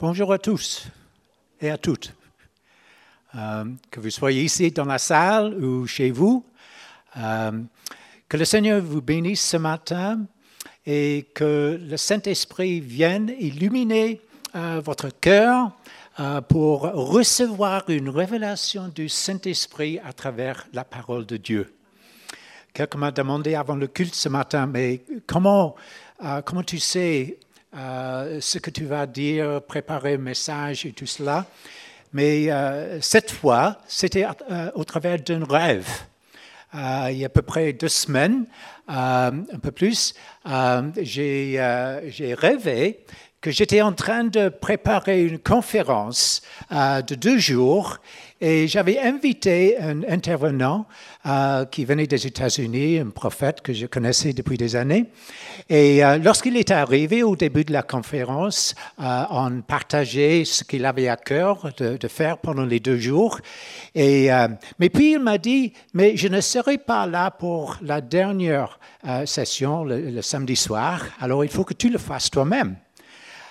[0.00, 0.86] Bonjour à tous
[1.60, 2.14] et à toutes.
[3.34, 6.46] Euh, que vous soyez ici dans la salle ou chez vous,
[7.16, 7.50] euh,
[8.28, 10.20] que le Seigneur vous bénisse ce matin
[10.86, 14.20] et que le Saint-Esprit vienne illuminer
[14.54, 15.72] euh, votre cœur
[16.48, 21.74] pour recevoir une révélation du Saint-Esprit à travers la parole de Dieu.
[22.72, 25.74] Quelqu'un m'a demandé avant le culte ce matin, mais comment,
[26.44, 27.38] comment tu sais
[27.76, 31.44] euh, ce que tu vas dire, préparer un message et tout cela.
[32.14, 35.86] Mais euh, cette fois, c'était euh, au travers d'un rêve.
[36.72, 38.46] il y a à peu près deux semaines,
[38.88, 40.14] un peu plus,
[41.02, 41.58] j'ai
[42.38, 43.04] rêvé
[43.42, 47.98] que j'étais en train de préparer une conférence de deux jours
[48.40, 50.86] et j'avais invité un intervenant
[51.26, 55.06] euh, qui venait des États-Unis, un prophète que je connaissais depuis des années.
[55.68, 60.84] Et euh, lorsqu'il est arrivé au début de la conférence, euh, on partageait ce qu'il
[60.84, 63.40] avait à cœur de, faire pendant les deux jours.
[63.94, 64.30] Et,
[64.78, 68.78] mais puis il m'a dit, mais je ne serai pas là pour la dernière
[69.26, 72.76] session le samedi soir, alors il faut que tu le fasses toi-même.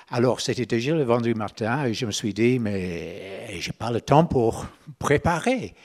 [0.09, 3.91] Alors, c'était déjà le vendredi matin et je me suis dit, mais je n'ai pas
[3.91, 4.65] le temps pour
[4.99, 5.75] préparer.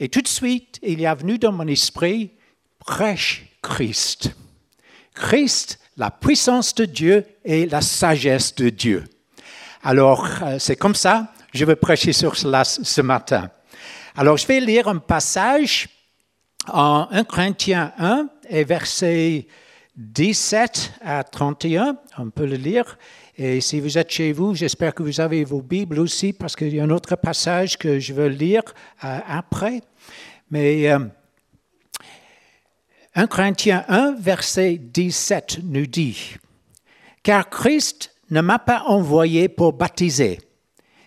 [0.00, 2.32] Et tout de suite, il y a venu dans mon esprit,
[2.80, 4.34] prêche Christ.
[5.14, 9.04] Christ, la puissance de Dieu et la sagesse de Dieu.
[9.84, 13.50] Alors, euh, c'est comme ça, je vais prêcher sur cela ce matin.
[14.16, 15.88] Alors, je vais lire un passage
[16.66, 19.46] en 1 Corinthiens 1 et versets
[19.96, 21.96] 17 à 31.
[22.18, 22.98] On peut le lire.
[23.42, 26.74] Et si vous êtes chez vous, j'espère que vous avez vos Bibles aussi, parce qu'il
[26.74, 28.60] y a un autre passage que je veux lire
[29.02, 29.80] euh, après.
[30.50, 31.10] Mais 1
[33.16, 36.34] euh, Corinthiens 1, verset 17 nous dit,
[37.22, 40.38] Car Christ ne m'a pas envoyé pour baptiser,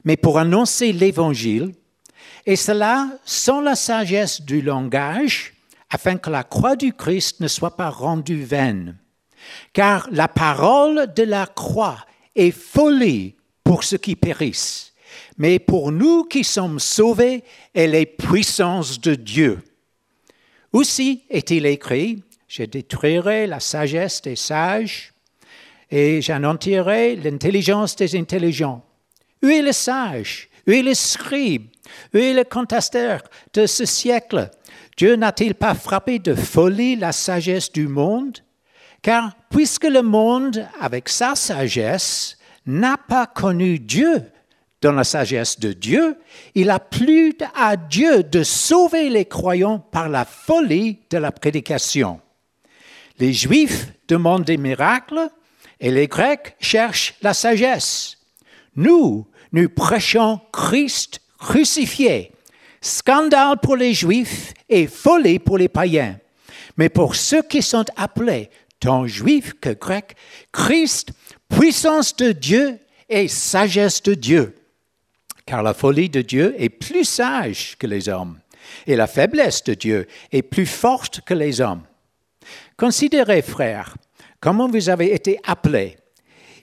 [0.03, 1.75] mais pour annoncer l'Évangile,
[2.47, 5.53] et cela sans la sagesse du langage,
[5.91, 8.97] afin que la croix du Christ ne soit pas rendue vaine.
[9.71, 11.99] Car la parole de la croix
[12.35, 14.93] est folie pour ceux qui périssent,
[15.37, 19.59] mais pour nous qui sommes sauvés, elle est puissance de Dieu.
[20.71, 25.13] Aussi est-il écrit, je détruirai la sagesse des sages
[25.89, 28.83] et j'anéantirai l'intelligence des intelligents.
[29.43, 30.49] Où est le sage?
[30.67, 31.67] Où est le scribe?
[32.13, 33.21] Où est le contesteur
[33.53, 34.49] de ce siècle?
[34.97, 38.39] Dieu n'a-t-il pas frappé de folie la sagesse du monde?
[39.03, 44.23] Car puisque le monde, avec sa sagesse, n'a pas connu Dieu
[44.81, 46.17] dans la sagesse de Dieu,
[46.55, 52.19] il a plu à Dieu de sauver les croyants par la folie de la prédication.
[53.19, 55.29] Les Juifs demandent des miracles
[55.79, 58.17] et les Grecs cherchent la sagesse.
[58.75, 62.31] Nous, nous prêchons Christ crucifié,
[62.81, 66.17] scandale pour les Juifs et folie pour les païens.
[66.77, 68.49] Mais pour ceux qui sont appelés,
[68.83, 70.15] tant juif que grec,
[70.51, 71.13] Christ,
[71.47, 74.55] puissance de Dieu et sagesse de Dieu.
[75.45, 78.39] Car la folie de Dieu est plus sage que les hommes,
[78.85, 81.83] et la faiblesse de Dieu est plus forte que les hommes.
[82.75, 83.95] Considérez, frères,
[84.41, 85.95] comment vous avez été appelés.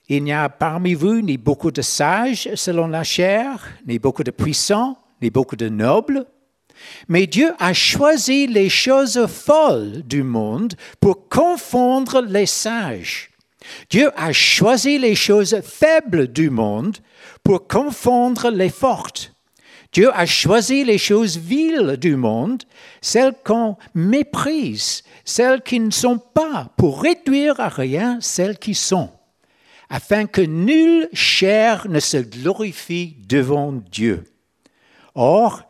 [0.09, 4.31] Il n'y a parmi vous ni beaucoup de sages selon la chair, ni beaucoup de
[4.31, 6.27] puissants, ni beaucoup de nobles,
[7.09, 13.31] mais Dieu a choisi les choses folles du monde pour confondre les sages.
[13.91, 16.99] Dieu a choisi les choses faibles du monde
[17.43, 19.33] pour confondre les fortes.
[19.93, 22.63] Dieu a choisi les choses viles du monde,
[23.01, 29.11] celles qu'on méprise, celles qui ne sont pas, pour réduire à rien celles qui sont,
[29.89, 34.23] afin que nulle chair ne se glorifie devant Dieu.
[35.17, 35.63] Or,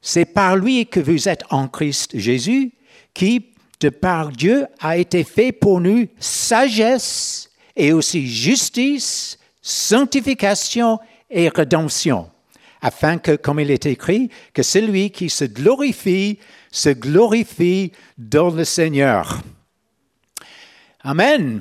[0.00, 2.72] c'est par lui que vous êtes en Christ Jésus,
[3.14, 3.46] qui,
[3.80, 10.98] de par Dieu, a été fait pour nous sagesse et aussi justice, sanctification
[11.30, 12.30] et rédemption,
[12.80, 16.38] afin que, comme il est écrit, que celui qui se glorifie,
[16.70, 19.40] se glorifie dans le Seigneur.
[21.00, 21.60] Amen.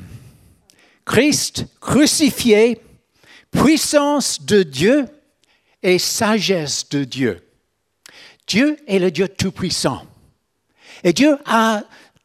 [1.05, 2.81] Christ crucifié,
[3.51, 5.05] puissance de Dieu
[5.81, 7.46] et sagesse de Dieu.
[8.47, 10.05] Dieu est le Dieu Tout-Puissant.
[11.03, 11.83] Et Dieu a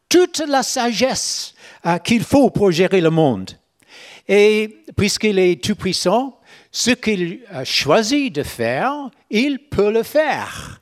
[0.09, 1.55] toute la sagesse
[1.85, 3.51] euh, qu'il faut pour gérer le monde.
[4.29, 6.39] Et puisqu'il est Tout-Puissant,
[6.71, 10.81] ce qu'il a choisi de faire, il peut le faire.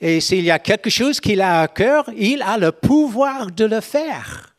[0.00, 3.66] Et s'il y a quelque chose qu'il a à cœur, il a le pouvoir de
[3.66, 4.54] le faire.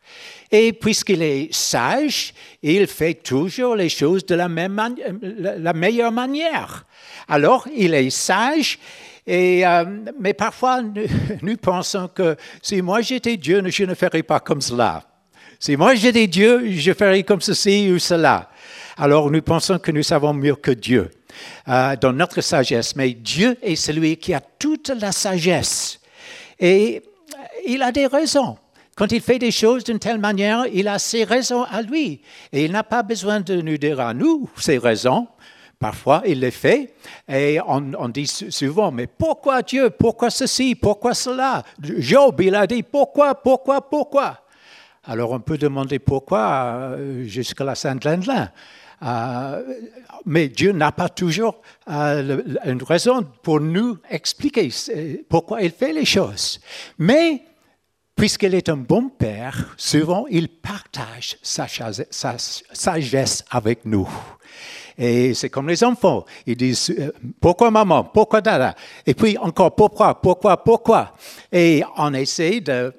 [0.52, 2.32] Et puisqu'il est sage,
[2.62, 6.84] il fait toujours les choses de la meilleure manière.
[7.26, 8.78] Alors, il est sage,
[9.26, 9.84] et, euh,
[10.18, 10.82] mais parfois,
[11.42, 15.04] nous, pensons que si moi j'étais Dieu, je ne ferais pas comme cela.
[15.58, 18.50] Si moi j'étais Dieu, je ferais comme ceci ou cela.
[18.96, 21.08] Alors nous pensons que nous savons mieux que Dieu
[21.68, 26.00] euh, dans notre sagesse, mais Dieu est celui qui a toute la sagesse.
[26.58, 27.02] Et
[27.66, 28.58] il a des raisons.
[28.96, 32.20] Quand il fait des choses d'une telle manière, il a ses raisons à lui.
[32.52, 35.28] Et il n'a pas besoin de nous dire à nous ses raisons.
[35.82, 36.94] Parfois, il les fait.
[37.28, 39.90] Et on, dit souvent, mais pourquoi Dieu?
[39.90, 40.76] Pourquoi ceci?
[40.76, 41.64] Pourquoi cela?
[41.80, 44.38] Job, il a dit, pourquoi, pourquoi, pourquoi?
[45.02, 46.38] Alors on peut demander pourquoi
[46.92, 48.52] euh, jusqu'à la Sainte-Lendelin.
[49.02, 49.62] Euh,
[50.24, 54.68] mais Dieu n'a pas toujours euh, une raison pour nous expliquer
[55.28, 56.60] pourquoi il fait les choses.
[56.96, 57.42] Mais
[58.14, 61.66] puisqu'il est un bon père, souvent il partage sa,
[62.72, 64.08] sagesse avec nous.
[64.98, 66.24] Et c'est comme les enfants.
[66.46, 68.74] Ils disent euh, pourquoi maman, pourquoi dada,
[69.06, 71.12] et puis encore pourquoi, pourquoi, pourquoi?
[71.50, 72.92] Et on essaie de,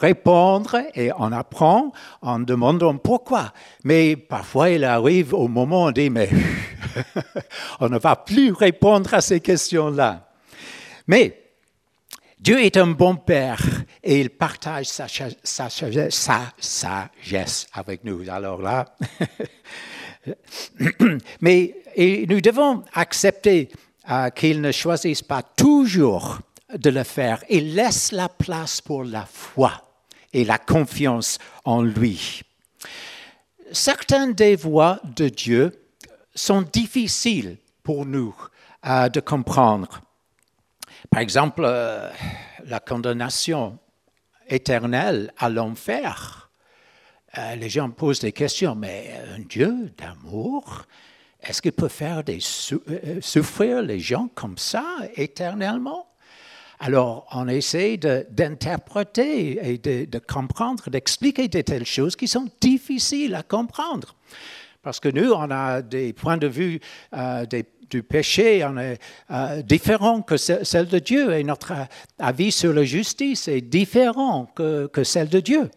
[0.00, 1.92] répondre et on apprend
[2.22, 3.52] en demandant pourquoi.
[3.84, 6.30] Mais parfois il arrive au moment où on dit mais
[7.80, 10.28] on ne va plus répondre à ces questions-là.
[11.06, 11.40] Mais
[12.40, 13.60] Dieu est un bon Père
[14.02, 18.22] et il partage sa, sa, sa sagesse avec nous.
[18.30, 18.86] Alors là,
[21.40, 21.74] mais
[22.28, 23.70] nous devons accepter
[24.10, 26.38] euh, qu'il ne choisisse pas toujours
[26.76, 29.72] de le faire et laisse la place pour la foi
[30.32, 32.42] et la confiance en lui.
[33.72, 35.72] Certaines des voies de Dieu
[36.34, 38.34] sont difficiles pour nous
[38.86, 40.00] euh, de comprendre.
[41.10, 42.10] Par exemple, euh,
[42.64, 43.78] la condamnation
[44.48, 46.39] éternelle à l'enfer.
[47.38, 50.84] Euh, les gens posent des questions, mais un Dieu d'amour,
[51.40, 52.38] est-ce qu'il peut faire des
[52.72, 54.84] euh, souffrir les gens comme ça
[55.14, 56.06] éternellement?
[56.80, 63.42] Alors, on essaie d'interpréter et de, comprendre, d'expliquer de telles choses qui sont difficiles à
[63.42, 64.16] comprendre.
[64.82, 66.80] Parce que nous, on a des points de vue
[67.50, 68.98] des du péché est,
[69.30, 71.72] euh, différent que celle de Dieu et notre
[72.18, 75.70] avis sur la justice est différent que, que celle de Dieu.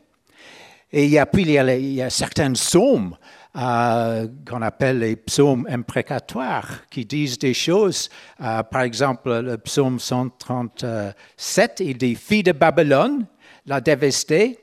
[0.95, 1.49] Et puis il
[1.95, 3.17] y a, certains psaumes
[3.57, 8.09] euh, qu'on appelle les psaumes imprécatoires qui disent des choses.
[8.39, 13.25] Euh, par exemple, le psaume 137, il dit Fille de Babylone,
[13.65, 14.59] la dévastée,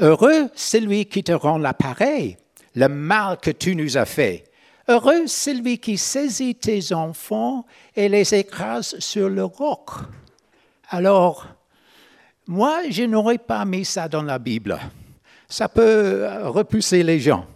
[0.00, 2.36] heureux celui qui te rend l'appareil,
[2.74, 4.44] le mal que tu nous as fait.
[4.86, 7.64] Heureux celui qui saisit tes enfants
[7.96, 9.88] et les écrase sur le roc.
[10.90, 11.46] Alors,
[12.46, 14.78] moi, je n'aurais pas mis ça dans la Bible.
[15.48, 17.46] Ça peut repousser les gens.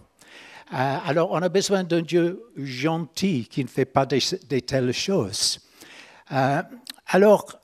[0.73, 5.59] Euh, alors, on a besoin d'un Dieu gentil qui ne fait pas de, telles choses.
[6.31, 6.61] Euh,
[7.07, 7.59] alors,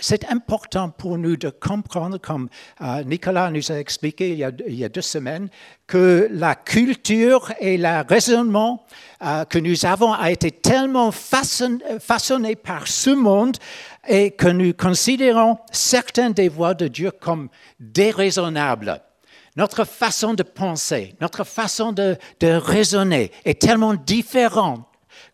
[0.00, 2.48] c'est important pour nous de comprendre, comme
[2.80, 5.48] euh, Nicolas nous a expliqué il y a, deux semaines,
[5.86, 8.86] que la culture et le raisonnement
[9.22, 13.56] euh, que nous avons a été tellement façonné, par ce monde
[14.08, 17.48] et que nous considérons certaines des voies de Dieu comme
[17.78, 19.02] déraisonnables.
[19.56, 24.86] Notre façon de penser, notre façon de, raisonner est tellement différente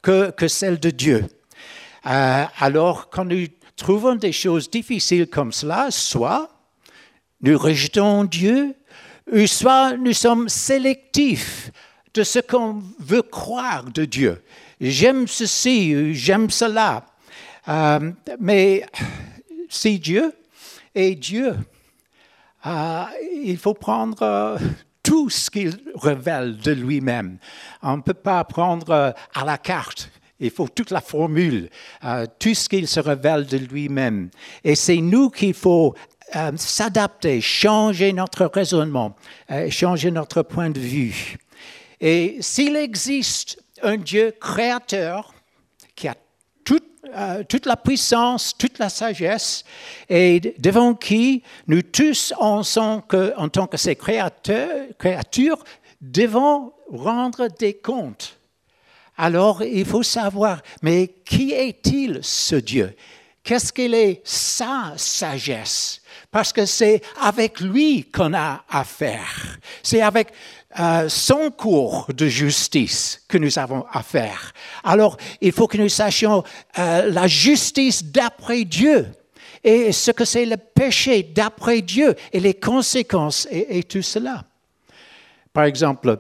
[0.03, 1.27] que, celle de Dieu.
[2.07, 6.49] Euh, alors, quand nous trouvons des choses difficiles comme cela, soit
[7.43, 8.75] nous rejetons Dieu,
[9.31, 11.71] ou soit nous sommes sélectifs
[12.15, 14.43] de ce qu'on veut croire de Dieu.
[14.81, 17.07] J'aime ceci, j'aime cela.
[17.69, 18.87] Euh, mais
[19.69, 20.33] si Dieu
[20.95, 21.57] est Dieu,
[22.67, 23.05] euh,
[23.45, 24.59] il faut prendre euh,
[25.03, 27.39] tout ce qu'il révèle de lui-même.
[27.83, 31.71] On ne peut pas prendre à la carte il faut toute la formule,
[32.05, 34.31] euh, tout ce qu'il se révèle de lui-même.
[34.65, 35.95] Et c'est nous qu'il faut
[36.35, 39.17] euh, s'adapter, changer notre raisonnement,
[39.51, 41.39] euh, changer notre point de vue.
[42.01, 45.33] Et s'il existe un Dieu créateur
[47.49, 49.65] toute la puissance, toute la sagesse,
[50.09, 55.65] et devant qui nous tous, en, tant que ses créatures,
[56.01, 58.39] devons rendre des comptes.
[59.17, 62.95] Alors il faut savoir, mais qui est-il ce Dieu?
[63.43, 66.03] Qu'est-ce qu'il est sa sagesse?
[66.31, 69.59] Parce que c'est avec lui qu'on a affaire.
[69.83, 70.33] C'est avec
[70.79, 74.53] euh, son cours de justice que nous avons affaire.
[74.85, 76.45] Alors il faut que nous sachions
[76.79, 79.07] euh, la justice d'après Dieu
[79.65, 84.45] et ce que c'est le péché d'après Dieu et les conséquences et tout cela.
[85.53, 86.19] par exemple,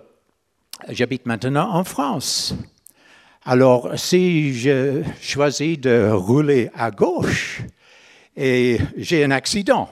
[0.89, 2.55] j'habite maintenant en France.
[3.49, 7.63] Alors, si je choisis de rouler à gauche
[8.37, 9.89] et j'ai un accident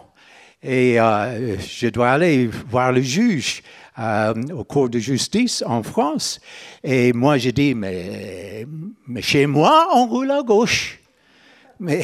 [0.61, 3.63] et euh, je dois aller voir le juge
[3.99, 6.41] euh, au cours de justice en France,
[6.83, 8.67] et moi je dis, mais,
[9.07, 10.99] mais chez moi, on roule à gauche.
[11.79, 12.03] Mais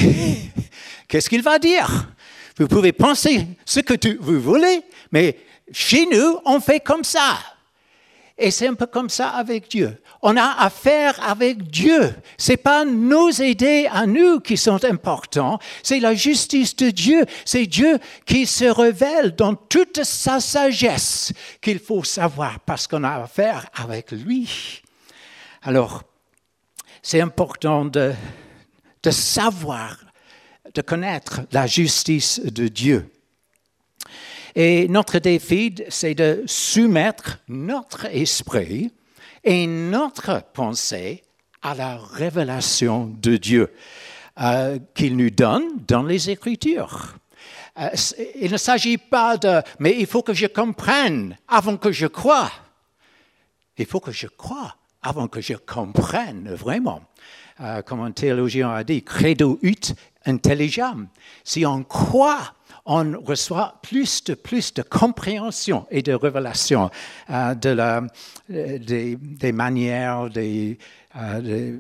[1.08, 2.12] qu'est-ce qu'il va dire?
[2.58, 4.82] Vous pouvez penser ce que vous voulez,
[5.12, 5.36] mais
[5.72, 7.38] chez nous, on fait comme ça.
[8.36, 10.00] Et c'est un peu comme ça avec Dieu.
[10.22, 12.14] On a affaire avec Dieu.
[12.36, 17.24] C'est pas nos idées à nous qui sont importants, c'est la justice de Dieu.
[17.46, 23.22] C'est Dieu qui se révèle dans toute sa sagesse qu'il faut savoir parce qu'on a
[23.22, 24.82] affaire avec lui.
[25.62, 26.02] Alors,
[27.02, 28.12] c'est important de,
[29.02, 29.96] de savoir,
[30.74, 33.10] de connaître la justice de Dieu.
[34.54, 38.92] Et notre défi, c'est de soumettre notre esprit
[39.44, 41.22] et notre pensée
[41.62, 43.72] à la révélation de Dieu
[44.40, 47.14] euh, qu'il nous donne dans les Écritures.
[47.78, 47.88] Euh,
[48.40, 52.50] il ne s'agit pas de, mais il faut que je comprenne avant que je croie.
[53.78, 57.02] Il faut que je croie avant que je comprenne vraiment.
[57.60, 59.94] Euh, comme un théologien a dit, credo ut
[60.24, 61.08] intelligam.
[61.44, 62.54] Si on croit
[62.86, 66.90] on reçoit plus de, plus de compréhension et de révélation
[67.30, 68.02] euh, de la,
[68.50, 70.78] euh, des, manières des,
[71.16, 71.78] euh,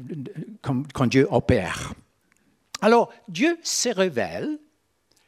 [0.62, 1.94] quand Dieu opère.
[2.82, 4.58] Alors, Dieu se révèle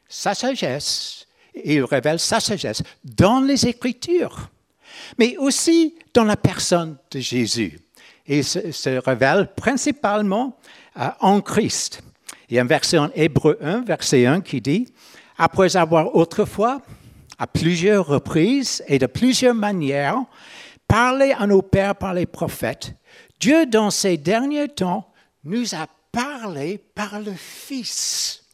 [0.09, 1.27] sa sagesse,
[1.65, 4.51] il révèle sa sagesse dans les Écritures,
[5.19, 7.79] mais aussi dans la personne de Jésus.
[8.27, 10.57] Il se, se révèle principalement
[11.21, 12.03] en Christ.
[12.49, 14.93] Il y a un verset en Hébreu 1, verset 1 qui dit,
[15.39, 16.81] après avoir autrefois,
[17.39, 20.23] à plusieurs reprises et de plusieurs manières,
[20.87, 22.95] parlé à nos pères par les prophètes,
[23.41, 25.13] Dieu, dans ces derniers temps,
[25.45, 28.45] nous a parlé par le Fils.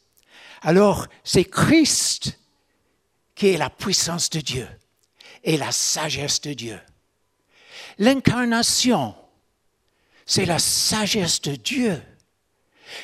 [0.61, 2.39] Alors, c'est Christ
[3.35, 4.67] qui est la puissance de Dieu
[5.43, 6.79] et la sagesse de Dieu.
[7.97, 9.13] L'incarnation,
[10.25, 12.01] c'est la sagesse de Dieu.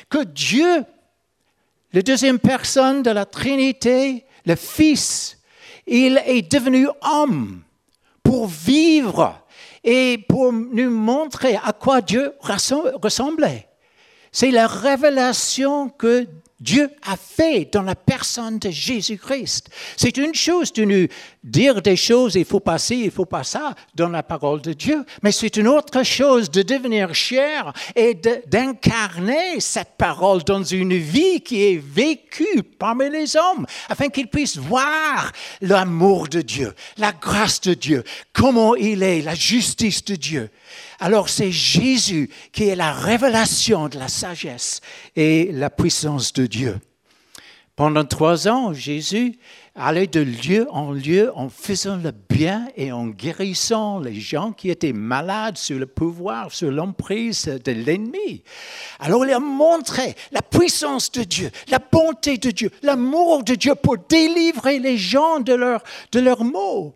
[0.08, 0.84] Que Dieu
[1.96, 5.38] la deuxième personne de la Trinité, le Fils,
[5.86, 7.62] il est devenu homme
[8.22, 9.40] pour vivre
[9.82, 13.66] et pour nous montrer à quoi Dieu ressemblait.
[14.30, 16.26] C'est la révélation que
[16.58, 19.68] Dieu a fait dans la personne de Jésus-Christ.
[19.94, 21.06] C'est une chose de nous
[21.44, 24.72] dire des choses, il faut pas ci, il faut pas ça, dans la parole de
[24.72, 28.14] Dieu, mais c'est une autre chose de devenir cher et
[28.46, 34.56] d'incarner cette parole dans une vie qui est vécue parmi les hommes, afin qu'ils puissent
[34.56, 40.50] voir l'amour de Dieu, la grâce de Dieu, comment il est, la justice de Dieu.
[40.98, 44.80] Alors c'est Jésus qui est la révélation de la sagesse
[45.14, 46.78] et la puissance de Dieu.
[47.76, 49.38] Pendant trois ans, Jésus
[49.74, 54.70] allait de lieu en lieu en faisant le bien et en guérissant les gens qui
[54.70, 58.42] étaient malades sous le pouvoir, sous l'emprise de l'ennemi.
[58.98, 63.74] Alors il a montré la puissance de Dieu, la bonté de Dieu, l'amour de Dieu
[63.74, 66.94] pour délivrer les gens de leurs de leurs maux.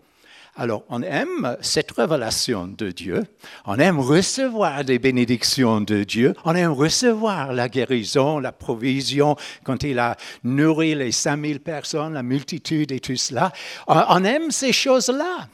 [0.60, 3.24] Alors, on aime cette révélation de Dieu,
[3.64, 9.84] on aime recevoir des bénédictions de Dieu, on aime recevoir la guérison, la provision, quand
[9.84, 13.54] il a nourri les 5000 personnes, la multitude et tout cela.
[13.86, 15.48] On aime ces choses-là.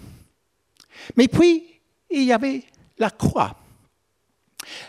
[1.14, 1.62] Mais puis,
[2.10, 2.64] il y avait
[2.98, 3.54] la croix,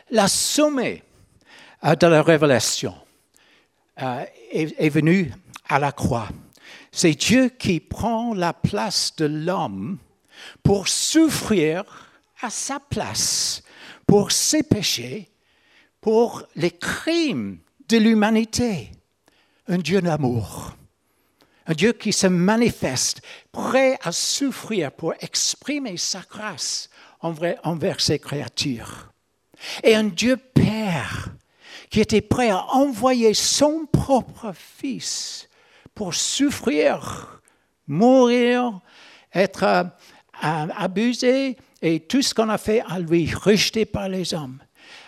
[0.09, 1.03] la sommet
[1.85, 2.95] euh, de la révélation
[4.01, 5.31] euh, est venue
[5.69, 6.29] à la croix.
[6.91, 9.99] C'est Dieu qui prend la place de l'homme
[10.63, 11.83] pour souffrir
[12.41, 13.63] à sa place
[14.07, 15.29] pour ses péchés,
[16.01, 18.91] pour les crimes de l'humanité.
[19.67, 20.71] Un Dieu d'amour,
[21.67, 26.89] un Dieu qui se manifeste, prêt à souffrir pour exprimer sa grâce
[27.19, 29.11] envers ses créatures.
[29.83, 31.29] Et un Dieu Père
[31.89, 35.49] qui était prêt à envoyer son propre Fils
[35.93, 37.41] pour souffrir,
[37.87, 38.79] mourir,
[39.33, 39.89] être
[40.41, 44.59] abusé et tout ce qu'on a fait à lui, rejeté par les hommes.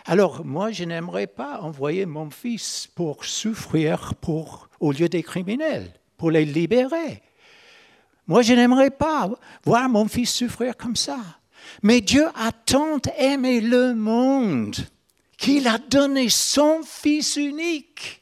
[0.06, 5.94] Alors moi, je n'aimerais pas envoyer mon fils pour souffrir pour, au lieu des criminels,
[6.18, 7.22] pour les libérer.
[8.28, 9.30] Moi, je n'aimerais pas
[9.66, 11.20] voir mon fils souffrir comme ça.
[11.84, 14.76] Mais Dieu a tant aimé le monde
[15.38, 18.22] qu'il a donné son Fils unique,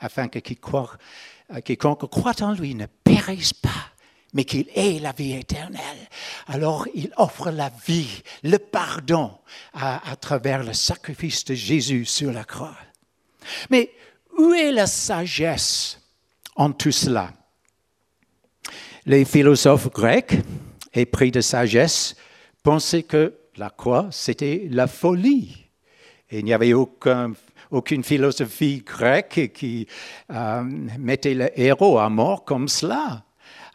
[0.00, 3.87] afin que quiconque croit en lui ne périsse pas,
[4.34, 6.08] mais qu'il ait la vie éternelle.
[6.46, 9.32] alors il offre la vie, le pardon
[9.72, 12.76] à, travers le sacrifice de Jésus sur la croix.
[13.70, 13.90] Mais
[14.36, 16.00] où est la sagesse
[16.56, 17.32] en tout cela?
[19.06, 20.36] Les philosophes grecs,
[20.92, 22.14] épris de sagesse,
[22.62, 25.70] pensaient que la croix, c'était la folie.
[26.30, 27.32] Et il n'y avait aucun
[27.70, 29.86] aucune philosophie grecque qui
[30.30, 30.62] euh,
[30.98, 33.24] mettait le héros à mort comme cela.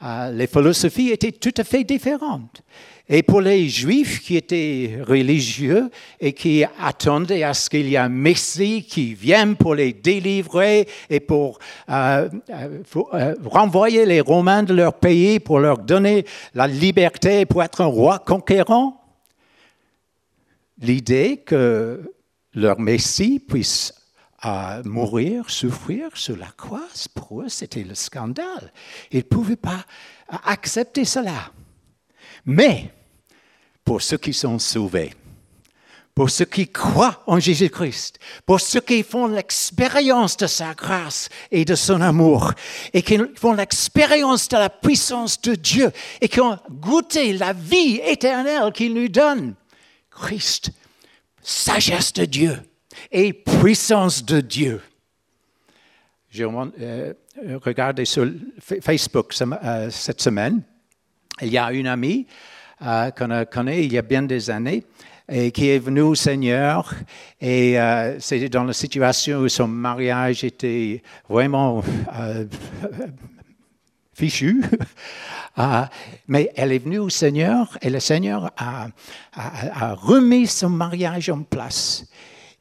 [0.03, 2.61] Euh, les philosophies étaient tout à fait différentes.
[3.07, 7.97] Et pour les juifs qui étaient religieux et qui attendaient à ce qu'il y ait
[7.97, 12.29] un Messie qui vienne pour les délivrer et pour, euh,
[13.45, 18.19] renvoyer les Romains de leur pays, pour leur donner la liberté, pour être un roi
[18.19, 19.01] conquérant,
[20.81, 22.11] l'idée que
[22.53, 23.93] leur Messie puisse
[24.45, 28.73] euh, mourir, souffrir sur la croix, pour eux, c'était le scandale.
[29.11, 29.85] Ils ne pouvaient pas
[30.45, 31.51] accepter cela.
[32.45, 32.91] Mais
[33.85, 35.13] pour ceux qui sont sauvés,
[36.15, 41.65] pour ceux qui croient en Jésus-Christ, pour ceux qui font l'expérience de sa grâce et
[41.65, 42.53] de son amour,
[42.93, 47.99] et qui font l'expérience de la puissance de Dieu, et qui ont goûté la vie
[48.03, 49.55] éternelle qu'il nous donne,
[50.11, 50.71] Christ
[51.41, 52.59] sagesse de Dieu
[53.11, 54.81] et puissance de Dieu.
[56.29, 57.13] J'ai euh,
[57.63, 58.27] regardé sur
[58.59, 60.63] Facebook euh, cette semaine,
[61.41, 62.25] il y a une amie
[62.81, 64.83] euh, qu'on connaît il y a bien des années
[65.29, 66.93] et qui est venue au Seigneur
[67.39, 67.77] et
[68.19, 71.81] c'était dans la situation où son mariage était vraiment
[74.13, 74.63] fichu.
[75.55, 75.87] Ah,
[76.27, 78.87] mais elle est venue au Seigneur et le Seigneur a,
[79.93, 82.05] remis son mariage en place.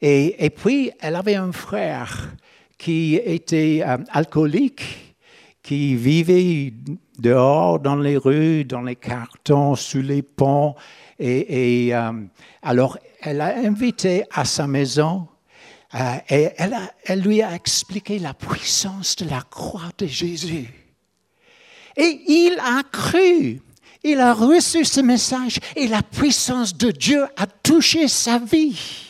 [0.05, 2.35] Et, puis, elle avait un frère
[2.77, 5.15] qui était euh, alcoolique,
[5.61, 6.73] qui vivait
[7.17, 10.75] dehors dans les rues, dans les cartons, sous les ponts.
[11.17, 12.11] Et, euh,
[12.61, 15.25] alors, elle a invité à sa maison
[15.95, 20.67] euh, et elle lui a expliqué la puissance de la croix de Jésus.
[21.95, 23.61] Et il a cru.
[24.03, 29.02] Il a reçu ce message et la puissance de Dieu a touché sa vie.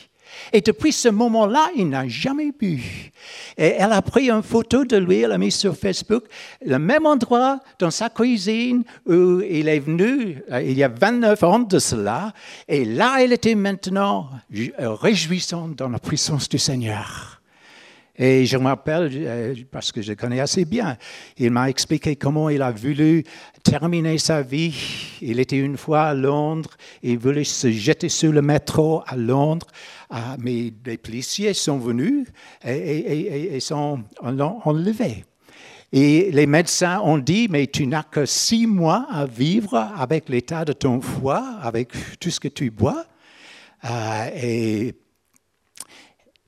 [0.56, 3.12] Et depuis ce moment-là, il n'a jamais bu.
[3.58, 6.26] Et elle a pris une photo de lui, elle l'a mis sur Facebook,
[6.64, 11.44] le même endroit dans sa cuisine où il est venu euh, il y a 29
[11.44, 12.34] ans de cela.
[12.68, 14.30] Et là, elle était maintenant
[14.78, 17.43] réjouissante dans la puissance du Seigneur.
[18.16, 20.98] Et je me rappelle, euh, parce que je connais assez bien,
[21.38, 23.24] il m'a expliqué comment il a voulu
[23.64, 24.76] terminer sa vie.
[25.20, 26.70] Il était une fois à Londres,
[27.02, 29.66] il voulait se jeter sur le métro à Londres,
[30.12, 32.28] ah, mais les policiers sont venus
[32.64, 35.26] et, et, sont enlevés.
[35.92, 40.66] Et les médecins ont dit, mais tu n'as que six mois à vivre avec l'état
[40.66, 43.06] de ton foie, avec tout ce que tu bois.
[44.36, 44.94] Et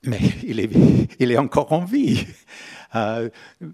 [0.05, 0.69] mais il est,
[1.19, 2.25] il est encore en vie.
[2.95, 3.29] Euh,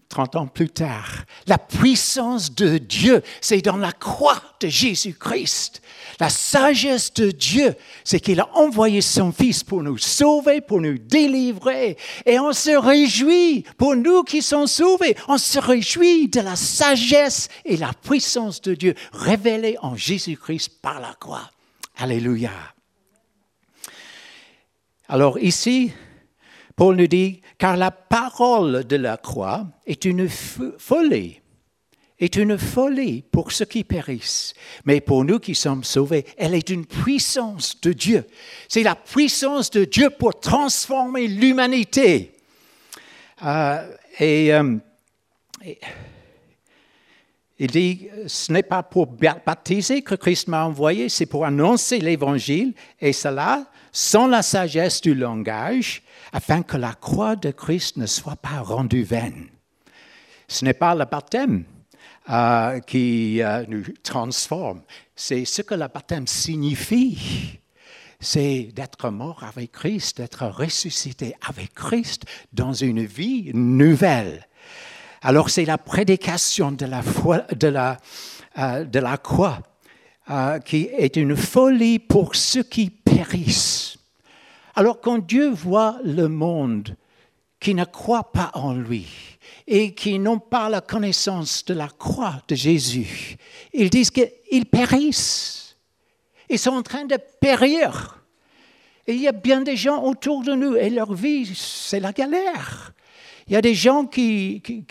[0.09, 1.25] 30 ans plus tard.
[1.45, 5.83] La puissance de Dieu, c'est dans la croix de Jésus-Christ.
[6.19, 10.97] La sagesse de Dieu, c'est qu'il a envoyé son Fils pour nous sauver, pour nous
[10.97, 11.97] délivrer.
[12.25, 17.47] Et on se réjouit, pour nous qui sommes sauvés, on se réjouit de la sagesse
[17.63, 21.51] et la puissance de Dieu révélée en Jésus-Christ par la croix.
[21.97, 22.51] Alléluia.
[25.07, 25.91] Alors ici,
[26.75, 31.41] Paul nous dit, car la parole de la croix est une folie,
[32.19, 34.53] est une folie pour ceux qui périssent.
[34.85, 38.25] Mais pour nous qui sommes sauvés, elle est une puissance de Dieu.
[38.67, 42.33] C'est la puissance de Dieu pour transformer l'humanité.
[43.43, 44.77] Euh, euh,
[45.63, 45.79] et,
[47.63, 52.73] il dit, ce n'est pas pour baptiser que Christ m'a envoyé, c'est pour annoncer l'Évangile,
[52.99, 58.35] et cela sans la sagesse du langage, afin que la croix de Christ ne soit
[58.35, 59.47] pas rendue vaine.
[60.47, 61.63] Ce n'est pas le baptême
[62.29, 64.83] euh, qui euh, nous transforme,
[65.15, 67.59] c'est ce que le baptême signifie.
[68.19, 74.47] C'est d'être mort avec Christ, d'être ressuscité avec Christ dans une vie nouvelle.
[75.23, 77.97] Alors c'est la prédication de la,
[78.59, 79.59] euh, de la croix
[80.63, 83.97] qui est une folie pour ceux qui périssent.
[84.75, 86.95] Alors quand Dieu voit le monde
[87.59, 89.07] qui ne croit pas en lui
[89.67, 93.37] et qui n'ont pas la connaissance de la croix de Jésus,
[93.73, 95.77] ils disent qu'ils périssent.
[96.49, 98.17] Ils sont en train de périr.
[99.07, 102.11] Et il y a bien des gens autour de nous et leur vie, c'est la
[102.11, 102.93] galère.
[103.47, 104.85] Il y a des gens qui, qui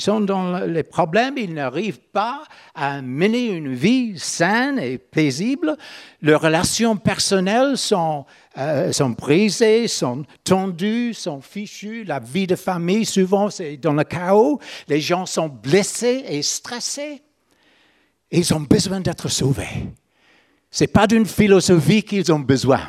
[0.00, 2.42] sont dans les problèmes, ils n'arrivent pas
[2.74, 5.76] à mener une vie saine et paisible.
[6.20, 8.26] Leurs relations personnelles sont,
[8.58, 12.02] euh, sont brisées, sont tendues, sont fichues.
[12.02, 14.58] La vie de famille, souvent, c'est dans le chaos.
[14.88, 17.22] Les gens sont blessés et stressés.
[18.32, 19.86] ils ont besoin d'être sauvés.
[20.68, 22.80] Ce n'est pas d'une philosophie qu'ils ont besoin.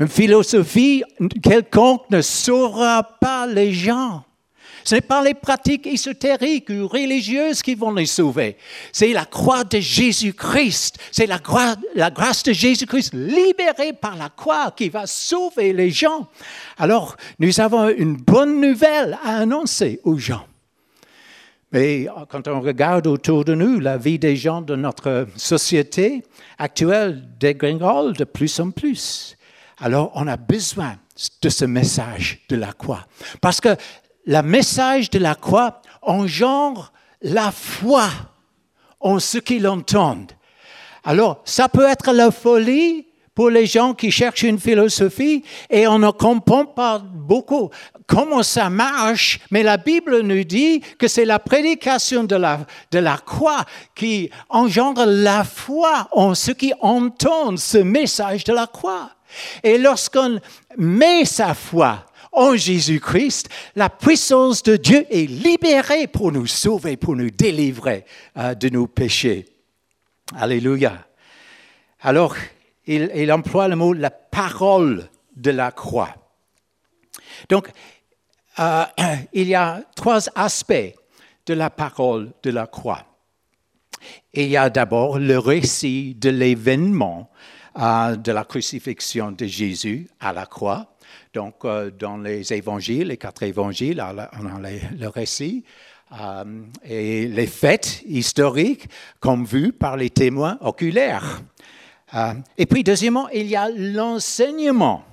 [0.00, 1.04] Une philosophie
[1.40, 4.24] quelconque ne saura pas les gens.
[4.84, 8.56] Ce n'est pas les pratiques ésotériques ou religieuses qui vont les sauver.
[8.92, 10.98] C'est la croix de Jésus-Christ.
[11.10, 11.40] C'est la,
[11.94, 16.28] la, grâce de Jésus-Christ libérée par la croix qui va sauver les gens.
[16.76, 20.46] Alors, nous avons une bonne nouvelle à annoncer aux gens.
[21.72, 26.22] Mais quand on regarde autour de nous, la vie des gens de notre société
[26.56, 29.36] actuelle dégringole de plus en plus.
[29.78, 30.96] Alors, on a besoin
[31.42, 33.06] de ce message de la croix.
[33.40, 33.76] Parce que
[34.26, 38.08] le message de la croix engendre la foi
[39.00, 40.32] en ceux qui l'entendent.
[41.04, 45.98] Alors, ça peut être la folie pour les gens qui cherchent une philosophie et on
[45.98, 47.70] ne comprend pas beaucoup
[48.06, 52.60] comment ça marche, mais la Bible nous dit que c'est la prédication de la,
[52.90, 58.66] de la croix qui engendre la foi en ceux qui entendent ce message de la
[58.66, 59.10] croix.
[59.62, 60.38] Et lorsqu'on
[60.76, 67.16] met sa foi en Jésus-Christ, la puissance de Dieu est libérée pour nous sauver, pour
[67.16, 68.04] nous délivrer
[68.36, 69.46] euh, de nos péchés.
[70.34, 71.06] Alléluia.
[72.00, 72.34] Alors,
[72.86, 76.14] il, emploie le mot la parole de la croix.
[77.48, 77.70] Donc,
[78.58, 78.84] euh,
[79.32, 80.94] il y a trois aspects
[81.46, 83.04] de la parole de la croix.
[84.32, 87.30] il y a d'abord le récit de l'événement
[87.78, 90.93] euh, de la crucifixion de Jésus à la croix.
[91.34, 94.00] Donc, euh, dans les évangiles, les quatre évangiles,
[94.40, 95.64] on a le récit
[96.20, 96.44] euh,
[96.84, 101.42] et les faits historiques comme vus par les témoins oculaires.
[102.56, 105.04] et puis, deuxièmement, il y a l'enseignement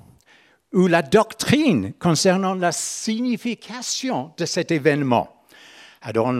[0.73, 5.41] ou la doctrine concernant la signification de cet événement
[6.13, 6.31] dans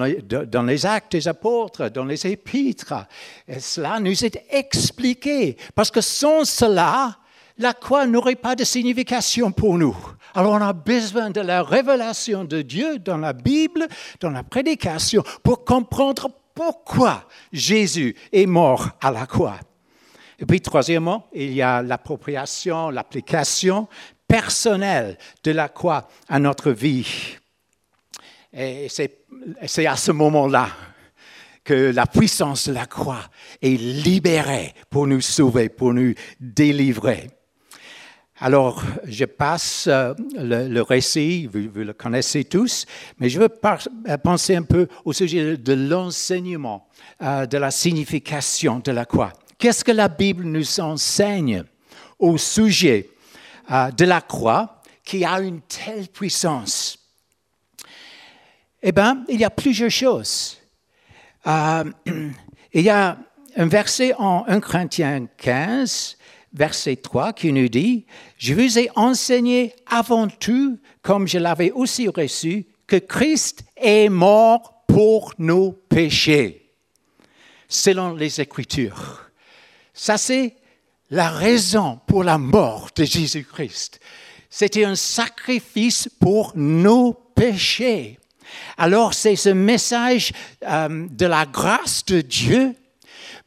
[0.63, 2.93] les, actes des apôtres, dans les épîtres.
[3.59, 7.17] Cela nous est expliqué, parce que sans cela,
[7.61, 9.95] la croix n'aurait pas de signification pour nous.
[10.33, 13.87] Alors on a besoin de la révélation de Dieu dans la Bible,
[14.19, 19.59] dans la prédication, pour comprendre pourquoi Jésus est mort à la croix.
[20.39, 23.87] Et puis troisièmement, il y a l'appropriation, l'application
[24.27, 27.37] personnelle de la croix à notre vie.
[28.53, 30.69] Et c'est à ce moment-là
[31.63, 33.21] que la puissance de la croix
[33.61, 37.29] est libérée pour nous sauver, pour nous délivrer.
[38.43, 42.87] Alors, je passe euh, le, récit, vous, le connaissez tous,
[43.19, 46.87] mais je veux euh, penser un peu au sujet de l'enseignement,
[47.21, 49.31] euh, de la signification de la croix.
[49.59, 51.63] Qu'est-ce que la Bible nous enseigne
[52.17, 53.09] au sujet
[53.69, 56.97] de la croix qui a une telle puissance?
[58.81, 60.57] Eh bien, il y a plusieurs choses.
[61.45, 61.83] Euh,
[62.73, 63.19] il y a
[63.55, 66.17] un verset en 1 Corinthiens 15,
[66.53, 68.05] verset 3, qui nous dit,
[68.37, 74.83] Je vous ai enseigné avant tout, comme je l'avais aussi reçu, que Christ est mort
[74.87, 76.73] pour nos péchés,
[77.67, 79.31] selon les Écritures.
[79.93, 80.55] Ça, c'est
[81.09, 83.99] la raison pour la mort de Jésus-Christ.
[84.49, 88.19] C'était un sacrifice pour nos péchés.
[88.77, 90.33] Alors c'est ce message
[90.63, 92.75] euh, de la grâce de Dieu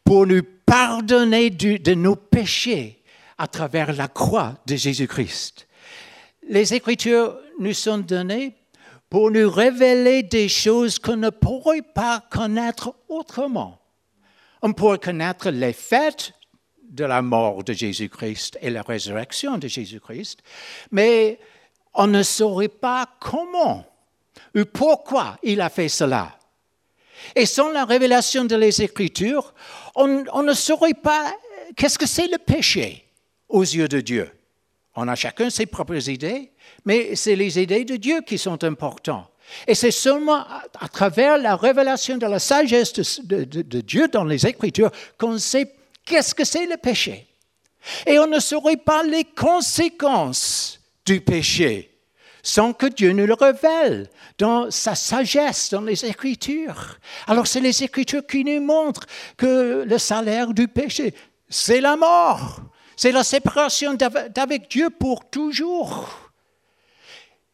[0.05, 3.03] pour nous pardonner de nos péchés
[3.39, 5.67] à travers la croix de Jésus-Christ.
[6.49, 8.55] Les Écritures nous sont données
[9.09, 13.81] pour nous révéler des choses qu'on ne pourrait pas connaître autrement.
[14.63, 16.33] On pourrait connaître les faits
[16.83, 20.43] de la mort de Jésus-Christ et la résurrection de Jésus-Christ,
[20.91, 21.39] mais
[21.93, 23.85] on ne saurait pas comment
[24.55, 26.37] ou pourquoi il a fait cela.
[27.35, 29.55] Et sans la révélation de les Écritures,
[29.95, 31.33] on, ne saurait pas
[31.77, 33.05] qu'est-ce que c'est le péché
[33.49, 34.31] aux yeux de Dieu.
[34.97, 36.53] On a chacun ses propres idées,
[36.85, 39.29] mais c'est les idées de Dieu qui sont importantes.
[39.67, 40.45] Et c'est seulement
[40.81, 45.71] à, travers la révélation de la sagesse de Dieu dans les Écritures qu'on sait
[46.05, 47.27] qu'est-ce que c'est le péché.
[48.07, 51.94] Et on ne saurait pas les conséquences du péché
[52.45, 56.99] sans que Dieu nous le révèle dans sa sagesse, dans les Écritures.
[57.27, 61.15] Alors c'est les Écritures qui nous montrent que le salaire du péché,
[61.49, 62.61] c'est la mort,
[62.97, 66.31] c'est la séparation d'avec Dieu pour toujours.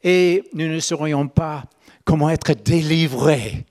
[0.03, 1.65] Et nous ne saurions pas
[2.05, 3.65] comment être délivrés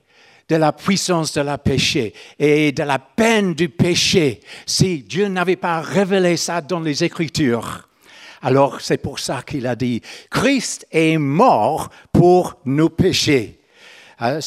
[0.48, 5.56] de la puissance de la péché et de la peine du péché si Dieu n'avait
[5.56, 7.89] pas révélé ça dans les Écritures.
[8.42, 10.00] Alors c'est pour ça qu'il a dit,
[10.30, 13.60] Christ est mort pour nos péchés.
[14.22, 14.40] Euh,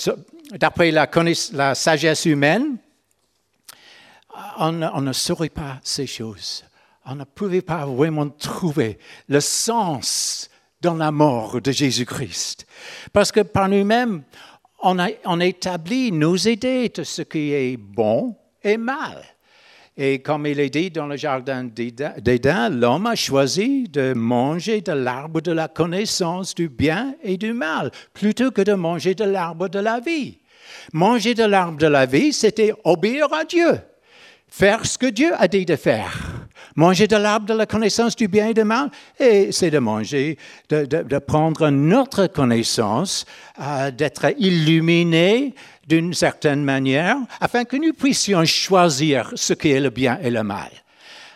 [0.51, 2.77] d'après la, sagesse humaine,
[4.58, 6.63] on, ne saurait pas ces choses.
[7.06, 10.49] On ne pouvait pas vraiment trouver le sens
[10.82, 12.65] dans la mort de Jésus-Christ.
[13.12, 14.23] Parce que par nous-mêmes,
[14.82, 19.23] on, on établit nos idées de ce qui est bon et mal.
[19.95, 24.91] Et comme il est dit dans le jardin d'Éden, l'homme a choisi de manger de
[24.91, 29.67] l'arbre de la connaissance du bien et du mal, plutôt que de manger de l'arbre
[29.67, 30.39] de la vie.
[30.93, 33.79] Manger de l'arbre de la vie, c'était obéir à Dieu,
[34.47, 36.43] faire ce que Dieu a dit de faire.
[36.75, 41.19] Manger de l'arbre de la connaissance du bien et du mal, c'est de manger, de,
[41.19, 43.25] prendre notre connaissance,
[43.62, 45.53] euh, d'être illuminé
[45.88, 50.43] d'une certaine manière, afin que nous puissions choisir ce qui est le bien et le
[50.43, 50.72] mal.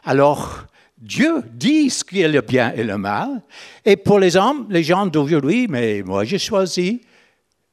[0.06, 0.66] Alors,
[0.98, 3.42] Dieu dit ce qui est le bien et le mal,
[3.86, 7.02] et pour les hommes, les gens d'aujourd'hui, mais moi j'ai choisi,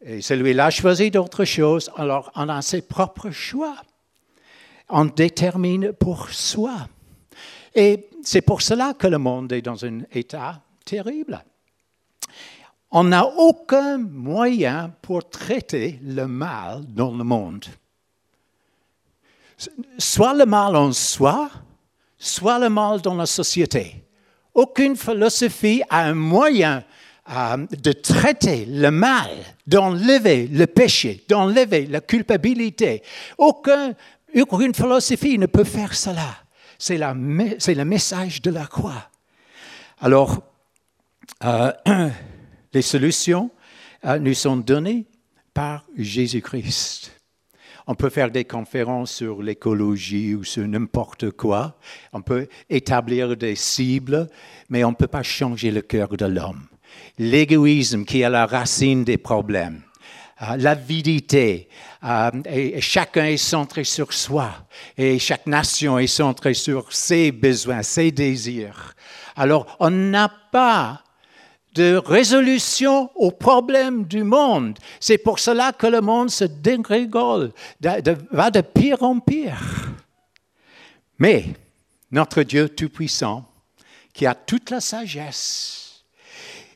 [0.04, 3.76] et celui-là a choisi d'autres choses, alors on a ses propres choix.
[4.90, 6.88] On détermine pour soi.
[7.74, 11.42] Et c'est pour cela que le monde est dans un état terrible.
[12.96, 17.64] On n'a aucun moyen pour traiter le mal dans le monde.
[19.98, 21.50] Soit le mal en soi,
[22.16, 24.04] soit le mal dans la société.
[24.54, 26.84] Aucune philosophie a un moyen
[27.32, 29.30] euh, de traiter le mal,
[29.66, 33.02] d'enlever le péché, d'enlever la culpabilité.
[33.38, 33.96] aucune
[34.72, 36.36] philosophie ne peut faire cela.
[36.78, 39.10] C'est, le message de la croix.
[40.00, 40.44] Alors,
[41.42, 41.72] euh,
[42.74, 43.50] les solutions
[44.04, 45.06] euh, nous sont données
[45.54, 47.12] par Jésus-Christ.
[47.86, 51.78] On peut faire des conférences sur l'écologie ou sur n'importe quoi.
[52.12, 54.28] On peut établir des cibles,
[54.68, 56.66] mais on ne peut pas changer le cœur de l'homme.
[57.18, 59.82] L'égoïsme qui est la racine des problèmes
[60.42, 61.68] euh, l'avidité.
[62.02, 64.50] Euh, et, chacun est centré sur soi.
[64.98, 68.94] Et chaque nation est centrée sur ses besoins, ses désirs.
[69.36, 71.03] Alors, on n'a pas
[71.74, 74.78] de résolution aux problèmes du monde.
[75.00, 79.60] C'est pour cela que le monde se dégrégole, va de pire en pire.
[81.18, 81.46] Mais
[82.10, 83.44] notre Dieu Tout-Puissant,
[84.12, 86.04] qui a toute la sagesse,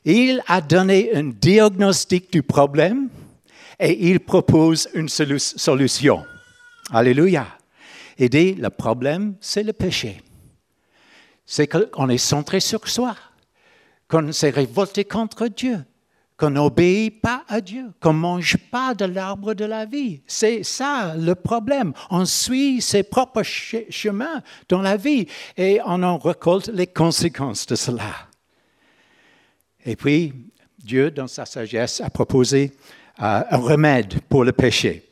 [0.03, 3.09] il a donné un diagnostic du problème
[3.79, 6.25] et il propose une solution.
[6.91, 7.47] Alléluia.
[8.17, 10.21] Et dit, le problème, c'est le péché.
[11.45, 13.15] C'est qu'on est centré sur soi,
[14.09, 15.85] qu'on s'est révolté contre Dieu,
[16.35, 20.21] qu'on n'obéit pas à Dieu, qu'on ne mange pas de l'arbre de la vie.
[20.25, 21.93] C'est ça le problème.
[22.09, 27.75] On suit ses propres chemins dans la vie et on en récolte les conséquences de
[27.75, 28.27] cela.
[29.85, 30.33] Et puis,
[30.79, 32.73] Dieu, dans sa sagesse, a proposé
[33.17, 35.05] un remède pour le péché.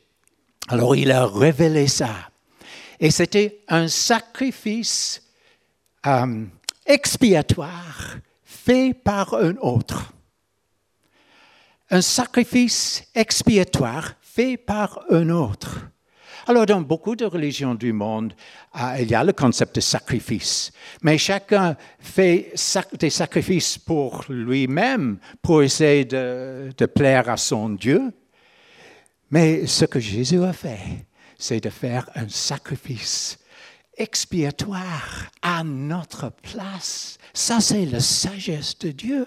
[0.68, 2.10] Alors il a révélé ça.
[3.00, 5.22] Et c'était un sacrifice
[6.06, 6.44] euh,
[6.84, 8.16] expiatoire
[8.68, 10.12] fait par un autre.
[11.88, 15.88] Un sacrifice expiatoire fait par un autre.
[16.46, 18.34] Alors, dans beaucoup de religions du monde,
[18.78, 20.70] euh, il y a le concept de sacrifice.
[21.02, 22.52] Mais chacun fait
[22.98, 28.12] des sacrifices pour lui-même, pour essayer de, de plaire à son Dieu.
[29.30, 31.06] Mais ce que Jésus a fait,
[31.38, 33.38] c'est de faire un sacrifice
[33.98, 37.18] expiatoire à notre place.
[37.34, 39.26] Ça, c'est la sagesse de Dieu.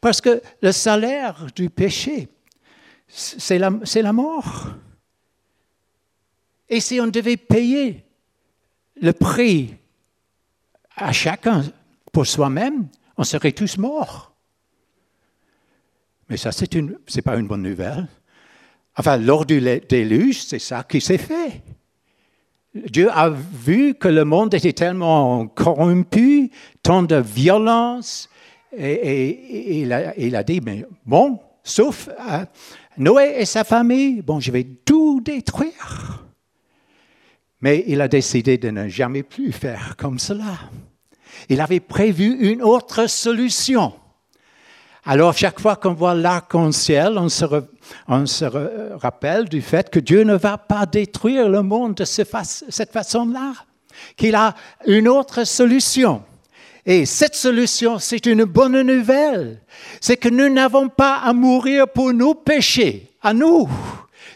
[0.00, 2.28] Parce que le salaire du péché,
[3.08, 4.68] c'est la, mort.
[6.68, 8.04] Et si on devait payer
[9.00, 9.74] le prix
[10.96, 11.64] à chacun
[12.12, 14.34] pour soi-même, on serait tous morts.
[16.28, 18.08] Mais ça, ce n'est pas une bonne nouvelle.
[18.96, 21.62] Enfin, lors du déluge, c'est ça qui s'est fait.
[22.74, 26.50] Dieu a vu que le monde était tellement corrompu,
[26.82, 28.28] tant de violence,
[28.76, 29.92] et, il,
[30.36, 32.44] a, dit, mais bon, sauf euh,
[32.96, 36.24] Noé et sa famille, bon, je vais tout détruire.
[37.60, 40.58] Mais il a décidé de ne jamais plus faire comme cela.
[41.48, 43.92] Il avait prévu une autre solution.
[45.04, 48.44] Alors, chaque fois qu'on voit l'arc-en-ciel, on se,
[48.96, 53.52] rappelle du fait que Dieu ne va pas détruire le monde de cette façon-là,
[54.16, 54.54] qu'il a
[54.86, 56.22] une autre solution.
[56.86, 59.60] Et cette solution, c'est une bonne nouvelle.
[60.00, 63.68] C'est que nous n'avons pas à mourir pour nos péchés, à nous.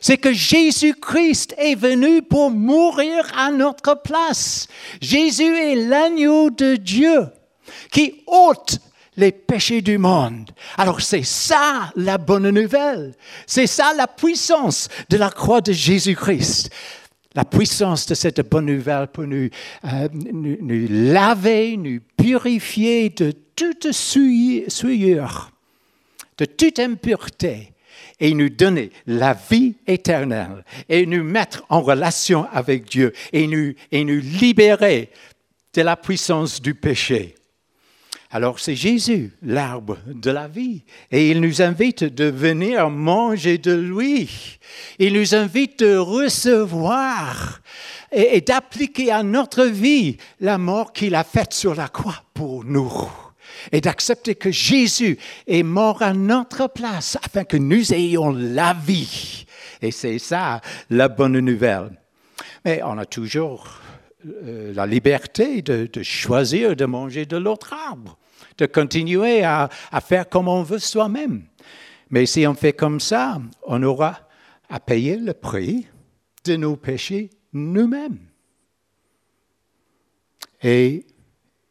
[0.00, 4.66] c'est que Jésus-Christ est venu pour mourir à notre place.
[5.00, 7.28] Jésus est l'agneau de Dieu
[7.92, 8.80] qui ôte
[9.16, 10.50] les péchés du monde.
[10.76, 13.14] Alors c'est ça la bonne nouvelle.
[13.46, 16.70] C'est ça la puissance de la croix de Jésus-Christ.
[17.34, 19.50] La puissance de cette bonne nouvelle pour nous,
[19.84, 25.50] euh, nous, laver, nous purifier de toute souillure,
[26.38, 27.74] de toute impureté
[28.20, 33.74] et nous donner la vie éternelle et nous mettre en relation avec Dieu et nous,
[33.92, 35.10] et nous libérer
[35.74, 37.35] de la puissance du péché.
[38.30, 43.72] Alors c'est Jésus, l'arbre de la vie, et il nous invite de venir manger de
[43.72, 44.58] lui.
[44.98, 47.60] Il nous invite de recevoir
[48.10, 52.92] et, d'appliquer à notre vie la mort qu'il a faite sur la croix pour nous.
[53.72, 59.46] Et d'accepter que Jésus est mort à notre place afin que nous ayons la vie.
[59.80, 60.60] Et c'est ça
[60.90, 61.90] la bonne nouvelle.
[62.64, 63.80] Mais on a toujours
[64.26, 68.18] euh, la liberté de, choisir de manger de l'autre arbre,
[68.58, 69.68] de continuer à,
[70.00, 71.44] faire comme on veut soi-même.
[72.10, 74.28] Mais si on fait comme ça, on aura
[74.68, 75.86] à payer le prix
[76.44, 78.18] de nos péchés nous-mêmes.
[80.62, 81.06] Et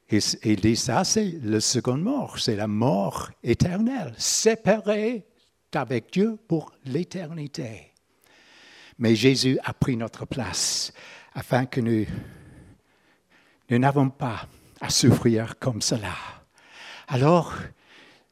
[0.10, 5.26] il dit ça, c'est le second mort, c'est la mort éternelle, séparée
[5.72, 7.94] d'avec Dieu pour l'éternité.
[8.98, 10.94] Mais Jésus a pris notre place
[11.34, 12.06] afin que nous
[13.70, 14.48] nous n'avons pas
[14.82, 16.14] à souffrir comme cela.
[17.08, 17.54] Alors,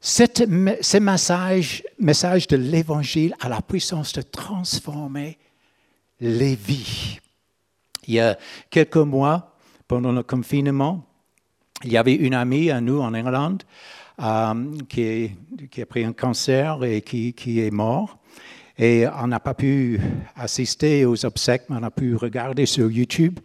[0.00, 5.38] ce message, de l'Évangile a la puissance de transformer
[6.20, 7.18] les vies.
[8.06, 8.36] Il y a
[8.70, 9.56] quelques mois,
[9.88, 11.06] pendant le confinement,
[11.84, 13.62] il y avait une amie à nous en Irlande
[14.20, 15.30] euh, qui,
[15.80, 18.18] a pris un cancer et qui est mort.
[18.76, 20.00] Et on n'a pas pu
[20.34, 23.38] assister aux obsèques, mais on a pu regarder sur YouTube.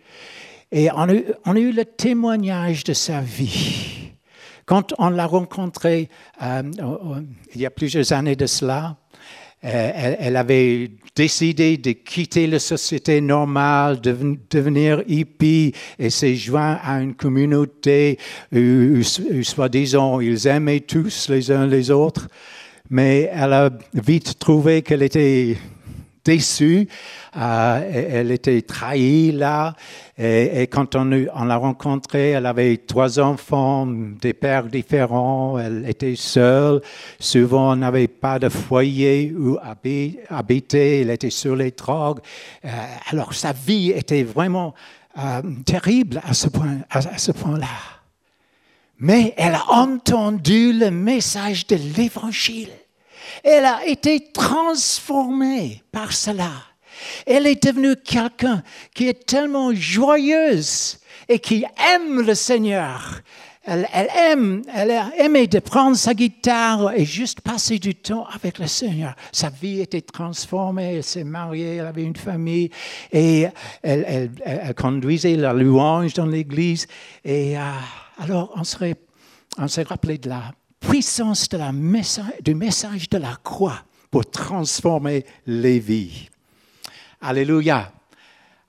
[0.71, 4.11] Et on a, eu le témoignage de sa vie.
[4.65, 6.09] Quand on l'a rencontrée
[6.43, 6.61] euh,
[7.55, 8.97] il y a plusieurs années de cela,
[9.65, 14.15] euh, elle, avait décidé de quitter la société normale, de
[14.49, 18.19] devenir hippie et s'est joint à une communauté
[18.53, 22.27] où, soi-disant, ils aimaient tous les uns les autres.
[22.89, 25.57] Mais elle a vite trouvé qu'elle était
[26.23, 26.87] déçue,
[27.37, 29.75] euh, elle était trahie là.
[30.17, 36.81] Et, quand on, l'a rencontrée, elle avait trois enfants, des pères différents, elle était seule.
[37.19, 42.19] Souvent, on n'avait pas de foyer où habiter, elle était sur les drogues.
[42.65, 42.69] Euh,
[43.11, 44.73] alors, sa vie était vraiment
[45.17, 47.67] euh, terrible à ce point-là.
[48.99, 52.69] Mais elle a entendu le message de l'Évangile.
[53.43, 56.51] Elle a été transformée par cela.
[57.25, 58.63] Elle est devenue quelqu'un
[58.93, 63.21] qui est tellement joyeuse et qui aime le Seigneur.
[63.65, 63.85] Elle,
[64.17, 68.65] aime, elle a aimé de prendre sa guitare et juste passer du temps avec le
[68.65, 69.13] Seigneur.
[69.31, 72.71] Sa vie était transformée, elle s'est mariée, elle avait une famille
[73.11, 73.45] et
[73.83, 74.31] elle,
[74.75, 76.87] conduisait la louange dans l'église.
[77.23, 77.61] Et euh,
[78.17, 85.79] alors, on s'est rappelé de la puissance du message de la croix pour transformer les
[85.79, 86.29] vies.
[87.21, 87.91] Alléluia.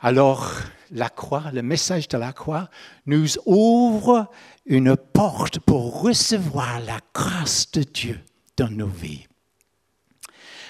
[0.01, 0.53] Alors,
[0.91, 2.69] la croix, le message de la croix,
[3.07, 4.29] nous ouvre
[4.67, 8.21] une porte pour recevoir la grâce de Dieu
[8.57, 9.27] dans nos vies.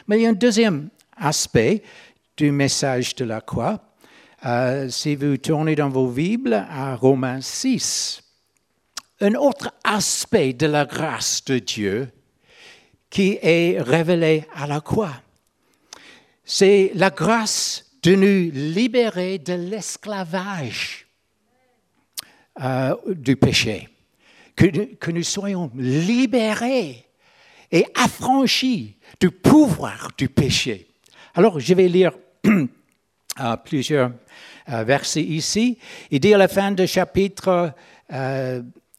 [0.07, 1.83] Mais il y a un deuxième aspect
[2.37, 3.81] du message de la croix.
[4.44, 8.22] Euh, si vous tournez dans vos Bibles à Romains 6,
[9.20, 12.11] un autre aspect de la grâce de Dieu
[13.11, 15.20] qui est révélé à la croix.
[16.44, 21.06] C'est la grâce de nous libérer de l'esclavage
[22.61, 23.88] euh, du péché,
[24.56, 27.06] que, nous soyons libérés
[27.70, 30.88] et affranchis du pouvoir du péché.
[31.35, 32.12] Alors, je vais lire
[32.46, 34.12] euh, plusieurs
[34.68, 35.78] euh, versets ici.
[36.11, 37.72] Il dit à la fin du chapitre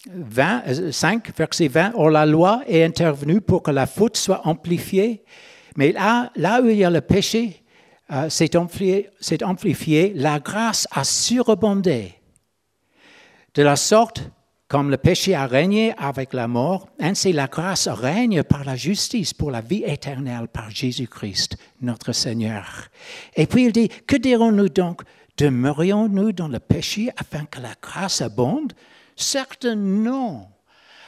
[0.09, 4.41] 20, 5, euh, verset 20, Or la loi est intervenue pour que la faute soit
[4.47, 5.23] amplifiée,
[5.75, 7.63] mais là, là où il y a le péché,
[8.11, 9.09] euh, c'est amplifié,
[9.43, 12.15] amplifié, la grâce a surabondé.
[13.53, 14.23] De la sorte,
[14.67, 19.33] comme le péché a régné avec la mort, ainsi la grâce règne par la justice
[19.33, 22.87] pour la vie éternelle par Jésus-Christ, notre Seigneur.
[23.35, 25.01] Et puis il dit, que dirons-nous donc?
[25.37, 28.73] Demeurions-nous dans le péché afin que la grâce abonde?
[29.21, 30.47] Certes, non.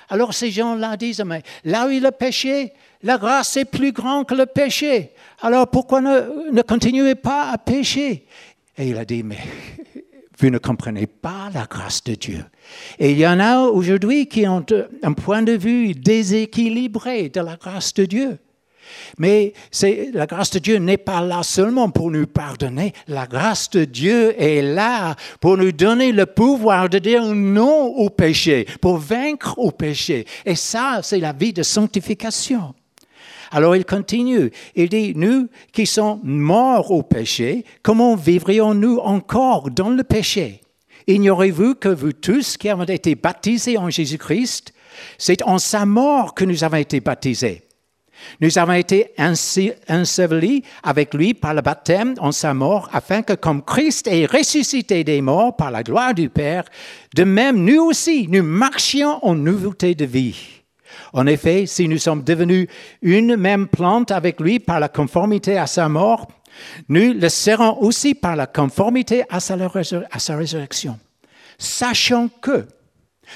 [0.09, 4.28] Alors ces gens-là disent, mais là où il a péché, la grâce est plus grande
[4.28, 5.11] que le péché.
[5.41, 8.26] Alors pourquoi ne, ne continuez pas à pécher?
[8.78, 9.39] Et il a dit, mais
[10.39, 12.45] vous ne comprenez pas la grâce de Dieu.
[12.99, 14.66] Et il y en a aujourd'hui qui ont
[15.01, 18.39] un point de vue déséquilibré de la grâce de Dieu.
[19.18, 19.54] Mais
[20.14, 22.94] la grâce de Dieu n'est pas là seulement pour nous pardonner.
[23.08, 28.10] La grâce de Dieu est là pour nous donner le pouvoir de dire non au
[28.10, 30.26] péché, pour vaincre au péché.
[30.46, 32.74] Et ça, c'est la vie de sanctification.
[33.52, 39.90] Alors il continue, il dit, nous qui sommes morts au péché, comment vivrions-nous encore dans
[39.90, 40.62] le péché?
[41.06, 44.74] Ignorez-vous que vous tous qui avez été baptisés en Jésus-Christ,
[45.20, 47.62] c'est en sa mort que nous avons été baptisés.
[48.42, 53.64] Nous avons été ensevelis avec lui par le baptême en sa mort, afin que comme
[53.64, 56.66] Christ est ressuscité des morts par la gloire du Père,
[57.16, 60.64] de même nous aussi, nous marchions en nouveauté de vie.
[61.14, 62.68] En effet, si nous sommes devenus
[63.02, 66.28] une même plante avec lui par la conformité à sa mort,
[66.90, 69.56] nous le serons aussi par la conformité à sa,
[70.12, 71.00] à sa résurrection.
[71.58, 72.68] Sachant que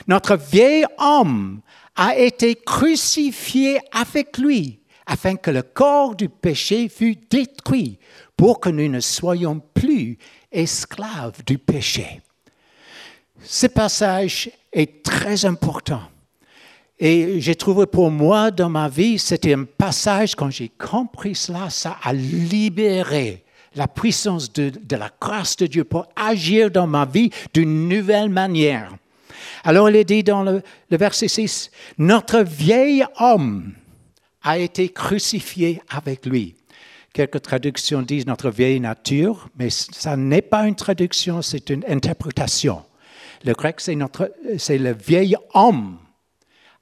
[0.08, 1.62] notre vieil homme
[1.98, 8.00] a été crucifié avec lui, afin que le corps du péché fût détruit,
[8.38, 10.18] pour que nous ne soyons plus
[10.52, 12.22] esclaves du péché.
[13.44, 16.02] Ce passage est très important.
[17.00, 21.70] Et j'ai trouvé pour moi dans ma vie, c'était un passage, quand j'ai compris cela,
[21.70, 23.44] ça a libéré
[23.76, 28.92] la puissance de, la grâce de Dieu pour agir dans ma vie d'une nouvelle manière.
[29.64, 33.74] Alors il est dit dans le, verset 6, notre vieil homme
[34.42, 36.56] a été crucifié avec lui.
[37.14, 42.84] Quelques traductions disent notre vieille nature, mais ça n'est pas une traduction, c'est une interprétation.
[43.44, 45.98] Le grec, c'est, notre, le vieil homme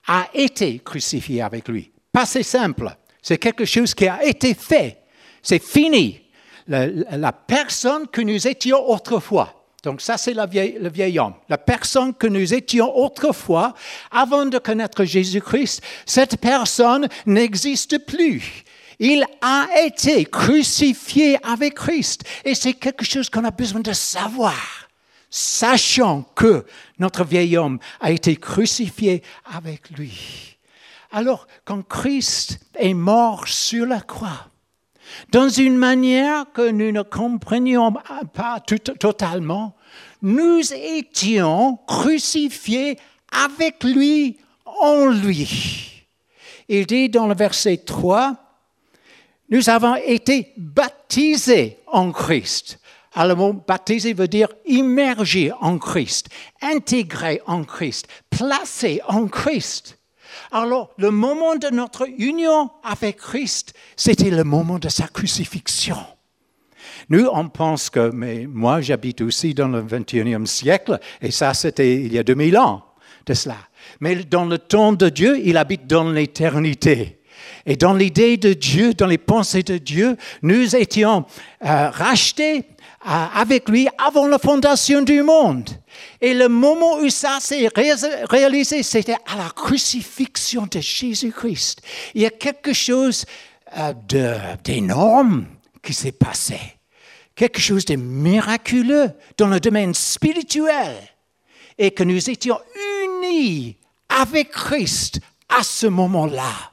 [0.08, 1.92] a été crucifié avec lui.
[2.12, 5.00] Pas c'est simple, c'est quelque chose qui a été fait,
[5.42, 6.22] c'est fini.
[6.68, 12.28] La, personne que nous étions autrefois, donc ça c'est le vieil homme, la personne que
[12.28, 13.74] nous étions autrefois,
[14.12, 18.64] avant de connaître Jésus-Christ, cette personne n'existe plus.
[19.00, 22.24] Il a été crucifié avec Christ.
[22.46, 24.56] Et c'est quelque chose qu'on a besoin de savoir
[25.30, 26.66] sachant que
[26.98, 29.22] notre vieil homme a été crucifié
[29.54, 30.58] avec lui.
[31.12, 34.48] Alors, quand Christ est mort sur la croix,
[35.32, 37.94] dans une manière que nous ne comprenions
[38.34, 38.60] pas
[39.00, 39.76] totalement,
[40.22, 42.98] nous étions crucifiés
[43.32, 46.06] avec lui en lui.
[46.68, 48.36] Il dit dans le verset 3,
[49.50, 52.80] nous avons été baptisés en Christ.
[53.14, 56.28] Alors, le mot baptisé veut dire immergé en Christ,
[56.62, 59.98] intégré en Christ, placé en Christ.
[60.52, 65.98] Alors, le moment de notre union avec Christ, c'était le moment de sa crucifixion.
[67.10, 71.96] Nous, on pense que, mais moi, j'habite aussi dans le 21e siècle, et ça, c'était
[71.96, 72.84] il y a 2000 ans
[73.26, 73.58] de cela.
[74.00, 77.15] Mais dans le temps de Dieu, il habite dans l'éternité.
[77.66, 81.26] Et dans l'idée de Dieu, dans les pensées de Dieu, nous étions
[81.64, 82.64] euh, rachetés
[83.06, 85.70] avec lui avant la fondation du monde.
[86.22, 91.82] Et le moment où ça s'est réalisé, c'était à la crucifixion de Jésus-Christ.
[92.16, 93.26] Il y a quelque chose
[93.78, 93.94] euh,
[94.64, 95.46] d'énorme
[95.84, 96.60] qui s'est passé.
[97.36, 100.96] Quelque chose de miraculeux dans le domaine spirituel.
[101.78, 102.60] Et que nous étions
[103.04, 103.78] unis
[104.10, 106.72] avec Christ à ce moment-là,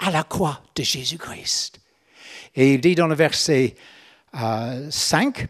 [0.00, 1.80] à la croix de Jésus-Christ.
[2.56, 3.76] Et il dit dans le verset
[4.32, 5.46] 5,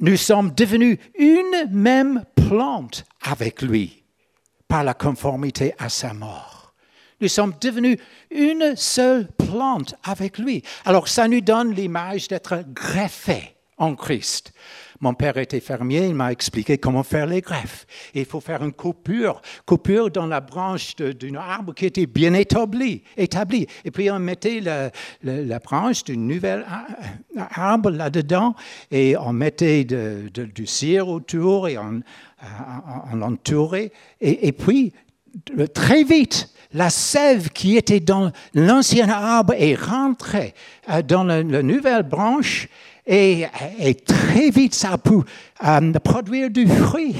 [0.00, 4.02] nous sommes devenus une même plante avec lui
[4.68, 6.74] par la conformité à sa mort.
[7.20, 7.98] Nous sommes devenus
[8.30, 10.62] une seule plante avec lui.
[10.84, 14.52] Alors ça nous donne l'image d'être greffé en Christ.
[15.00, 17.84] Mon père était fermier, il m'a expliqué comment faire les greffes.
[18.14, 23.02] il faut faire une coupure, coupure dans la branche d'un arbre qui était bien établi,
[23.16, 23.66] établi.
[23.84, 26.64] Et puis on mettait la, branche d'un nouvel
[27.36, 28.54] arbre là-dedans
[28.92, 32.00] et on mettait du cire autour et on,
[33.14, 33.90] l'entourait.
[34.20, 34.92] Et, puis,
[35.74, 40.54] très vite, la sève qui était dans l'ancien arbre est rentrée
[40.90, 42.68] euh, dans la nouvelle branche
[43.06, 43.46] et,
[44.06, 45.14] très vite, ça a pu
[45.64, 47.16] euh, produire du fruit.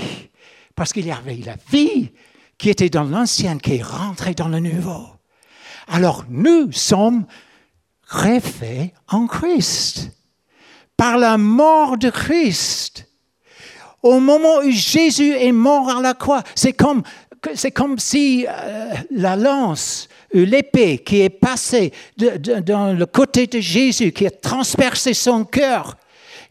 [0.75, 2.11] Parce qu'il y avait la vie
[2.57, 5.07] qui était dans l'ancienne, qui est rentrée dans le nouveau.
[5.89, 7.27] Alors nous sommes
[8.09, 10.11] greffés en Christ.
[10.97, 13.09] Par la mort de Christ.
[14.03, 17.03] Au moment où Jésus est mort à la croix, c'est comme
[17.75, 24.27] comme si euh, la lance l'épée qui est passée dans le côté de Jésus, qui
[24.27, 25.97] a transpercé son cœur,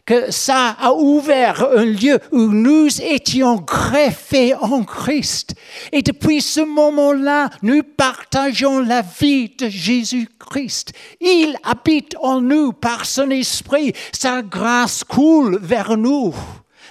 [0.04, 5.54] que ça a ouvert un lieu où nous étions greffés en Christ.
[5.92, 10.92] Et depuis ce moment-là, nous partageons la vie de Jésus-Christ.
[11.20, 13.92] Il habite en nous par son esprit.
[14.12, 16.34] Sa grâce coule vers nous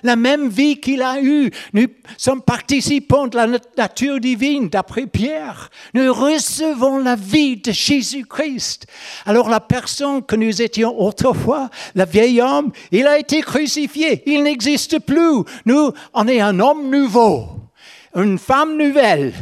[0.03, 1.51] la même vie qu'il a eue.
[1.73, 1.87] Nous
[2.17, 3.47] sommes participants de la
[3.77, 5.69] nature divine, d'après Pierre.
[5.93, 8.87] Nous recevons la vie de Jésus-Christ.
[9.25, 14.23] Alors la personne que nous étions autrefois, le vieil homme, il a été crucifié.
[14.25, 15.43] Il n'existe plus.
[15.65, 17.47] Nous, on est un homme nouveau,
[18.15, 19.33] une femme nouvelle,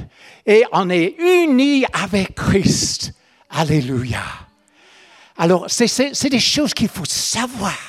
[0.45, 3.13] et on est unis avec Christ.
[3.49, 4.23] Alléluia.
[5.37, 7.88] Alors, c'est des choses qu'il faut savoir.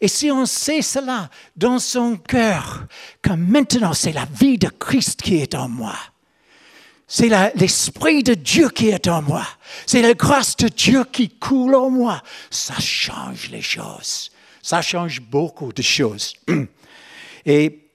[0.00, 2.86] Et si on sait cela dans son cœur,
[3.22, 5.96] que maintenant c'est la vie de Christ qui est en moi,
[7.06, 9.46] c'est l'Esprit de Dieu qui est en moi,
[9.84, 14.30] c'est la grâce de Dieu qui coule en moi, ça change les choses.
[14.62, 16.34] Ça change beaucoup de choses.
[17.46, 17.90] Et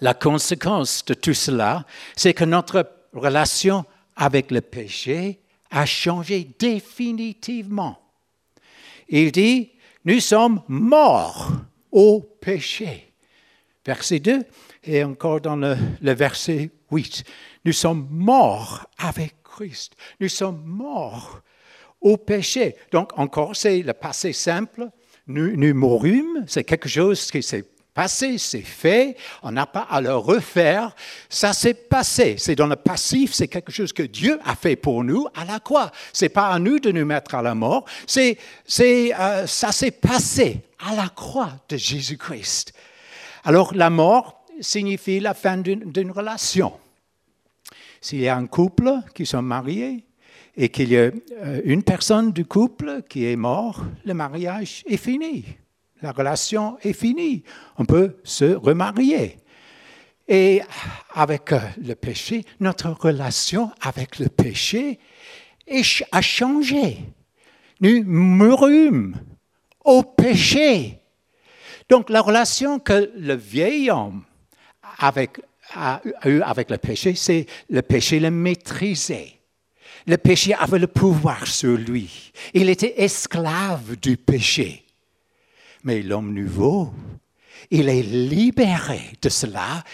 [0.00, 1.84] la conséquence de tout cela,
[2.16, 3.84] c'est que notre relation
[4.14, 5.40] avec le péché
[5.70, 7.98] a changé définitivement.
[9.08, 9.72] Il dit,
[10.06, 11.50] nous sommes morts
[11.90, 13.12] au péché.
[13.84, 14.44] Verset 2
[14.84, 17.24] et encore dans le, verset 8.
[17.64, 19.94] Nous sommes morts avec Christ.
[20.20, 21.42] Nous sommes morts
[22.00, 22.76] au péché.
[22.92, 24.88] Donc encore, c'est le passé simple.
[25.26, 27.64] Nous, nous c'est quelque chose qui s'est
[27.96, 30.94] passé, c'est fait, on n'a pas à le refaire,
[31.30, 32.36] ça s'est passé.
[32.38, 35.60] C'est dans le passif, c'est quelque chose que Dieu a fait pour nous à la
[35.60, 35.90] croix.
[36.12, 38.36] C'est pas à nous de nous mettre à la mort, c'est,
[38.78, 42.74] euh, ça s'est passé à la croix de Jésus-Christ.
[43.44, 46.74] Alors la mort signifie la fin d'une, relation.
[48.02, 50.04] S'il y a un couple qui sont mariés
[50.54, 51.10] et qu'il y a
[51.42, 55.46] euh, une personne du couple qui est mort, le mariage est fini
[56.02, 57.42] la relation est finie.
[57.78, 59.38] On peut se remarier.
[60.28, 60.60] Et
[61.14, 64.98] avec euh, le péché, notre relation avec le péché
[66.12, 66.98] a changé.
[67.80, 69.16] Nous mourûmes
[69.84, 71.00] au péché.
[71.88, 74.24] Donc la relation que le vieil homme
[74.98, 79.40] a eu avec le péché, c'est le péché le maîtriser.
[80.06, 82.32] Le péché avait le pouvoir sur lui.
[82.54, 84.85] Il était esclave du péché.
[85.86, 86.90] Mais l'homme nouveau,
[87.70, 89.84] il est libéré de cela.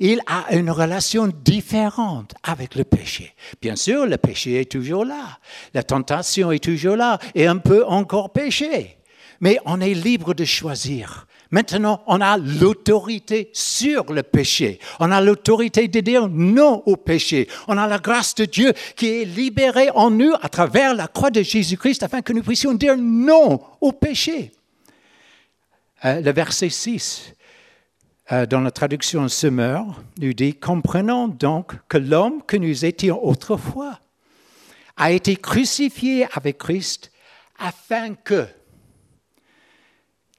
[0.00, 3.34] Il a une relation différente avec le péché.
[3.60, 5.38] Bien sûr, le péché est toujours là.
[5.74, 8.96] La tentation est toujours là et on peut encore pécher.
[9.42, 11.26] Mais on est libre de choisir.
[11.50, 14.78] Maintenant, on a l'autorité sur le péché.
[15.00, 17.46] On a l'autorité de dire non au péché.
[17.68, 21.30] On a la grâce de Dieu qui est libérée en nous à travers la croix
[21.30, 24.50] de Jésus-Christ afin que nous puissions dire non au péché.
[26.04, 27.34] Euh, le verset 6,
[28.32, 34.00] euh, dans la traduction Semeur, nous dit Comprenons donc que l'homme que nous étions autrefois
[34.96, 37.12] a été crucifié avec Christ
[37.58, 38.46] afin que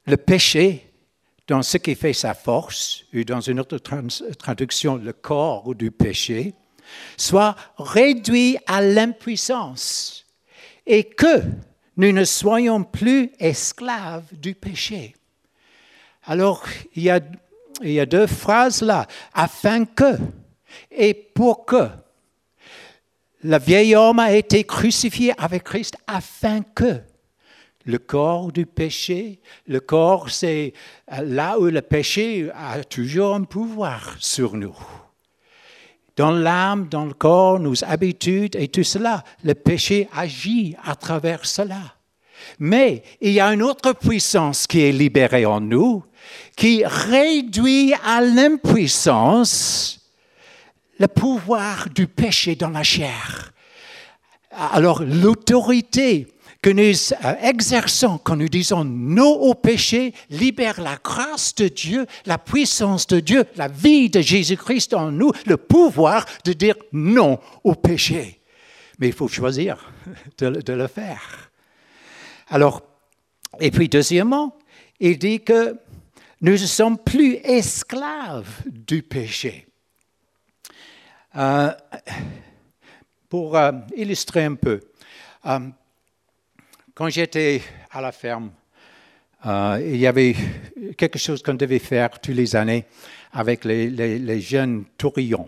[0.06, 0.92] le péché,
[1.48, 6.56] dans ce qui fait sa force, ou dans une autre traduction, le corps du péché,
[7.16, 10.26] soit réduit à l'impuissance
[10.86, 11.42] et que
[11.96, 15.16] nous ne soyons plus esclaves du péché.
[16.26, 16.64] Alors,
[16.96, 20.18] il y a, deux phrases là, afin que
[20.92, 21.90] et pour que.
[23.44, 27.02] Le vieil homme a été crucifié avec Christ afin que
[27.86, 30.72] le corps du péché, le corps c'est
[31.22, 34.78] là où le péché a toujours un pouvoir sur nous.
[36.16, 41.46] Dans l'âme, dans le corps, nos habitudes et tout cela, le péché agit à travers
[41.46, 41.96] cela.
[42.60, 46.04] Mais il y a une autre puissance qui est libérée en nous,
[46.56, 50.00] qui réduit à l'impuissance
[51.00, 53.52] le pouvoir du péché dans la chair.
[54.52, 56.28] Alors l'autorité
[56.62, 56.82] que nous
[57.26, 63.06] euh, exerçons quand nous disons non au péché libère la grâce de Dieu, la puissance
[63.08, 68.40] de Dieu, la vie de Jésus-Christ en nous, le pouvoir de dire non au péché.
[69.00, 69.92] Mais il faut choisir
[70.38, 71.52] de, de le faire.
[72.48, 72.82] Alors,
[73.60, 74.56] et puis deuxièmement,
[75.00, 75.78] il dit que
[76.44, 79.66] nous ne sommes plus esclaves du péché.
[81.38, 81.72] Euh,
[83.30, 84.82] pour euh, illustrer un peu,
[85.46, 85.60] euh,
[86.94, 88.52] quand j'étais à la ferme,
[89.46, 90.36] il y avait
[90.98, 92.86] quelque chose qu'on devait faire tous les années
[93.34, 95.48] avec les, jeunes tourillons.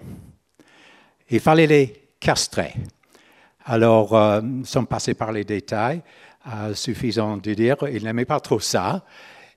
[1.30, 2.74] il fallait les castrer.
[3.64, 6.02] Alors, sans passer par les détails,
[6.74, 9.06] suffisant de dire, il n'aimait pas trop ça.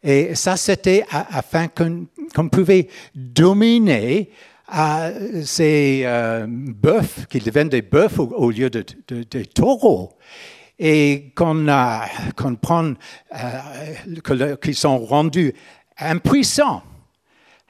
[0.02, 4.30] Et ça, c'était afin qu'on pouvait dominer
[4.76, 10.12] euh, ces euh, bœufs, qu'ils deviennent des bœufs au, lieu de, des taureaux.
[10.78, 11.66] Et qu'on
[12.36, 12.92] qu prend,
[13.34, 15.52] euh, qu'ils sont rendus
[15.98, 16.82] impuissants.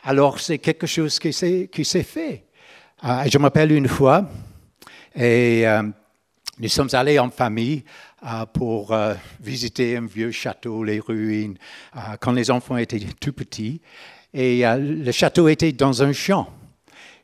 [0.04, 2.44] Alors, c'est quelque chose qui s'est fait.
[3.02, 4.28] je m'appelle une fois,
[5.16, 5.64] et
[6.58, 7.82] nous sommes allés en famille
[8.52, 8.96] pour
[9.40, 11.56] visiter un vieux château, les ruines,
[12.20, 13.80] quand les enfants étaient tout petits.
[14.34, 16.48] Et le château était dans un champ.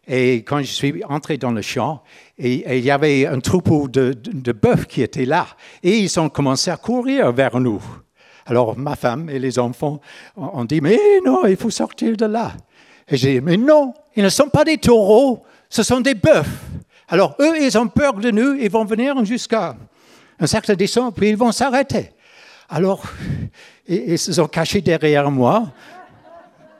[0.07, 2.03] Et quand je suis entré dans le champ,
[2.39, 5.47] et, il y avait un troupeau de, de, bœufs qui étaient là.
[5.83, 7.83] Et ils ont commencé à courir vers nous.
[8.47, 10.01] Alors ma femme et les enfants
[10.37, 12.53] ont dit, mais non, il faut sortir de là.
[13.09, 16.45] Et j'ai dit, mais non, ils ne sont pas des taureaux, ce sont des bœufs.
[17.09, 19.77] Alors eux, ils ont peur de nous, ils vont venir jusqu'à
[20.39, 22.11] un certain distance, puis ils vont s'arrêter.
[22.69, 23.05] Alors,
[23.87, 25.73] ils, se sont cachés derrière moi,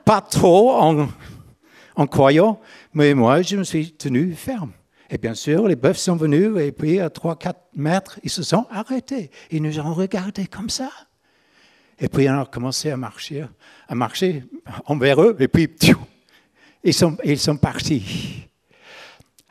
[0.03, 2.59] pas trop en, croyant,
[2.93, 4.71] mais moi, je me suis tenu ferme.
[5.09, 8.65] Et bien sûr, les bœufs sont venus et puis à 3-4 mètres, ils se sont
[8.71, 9.29] arrêtés.
[9.51, 10.89] Ils nous ont regardés comme ça.
[11.99, 13.45] Et puis on a commencé à marcher,
[13.87, 14.43] à marcher
[14.87, 15.69] envers eux et puis
[16.83, 18.47] ils sont partis.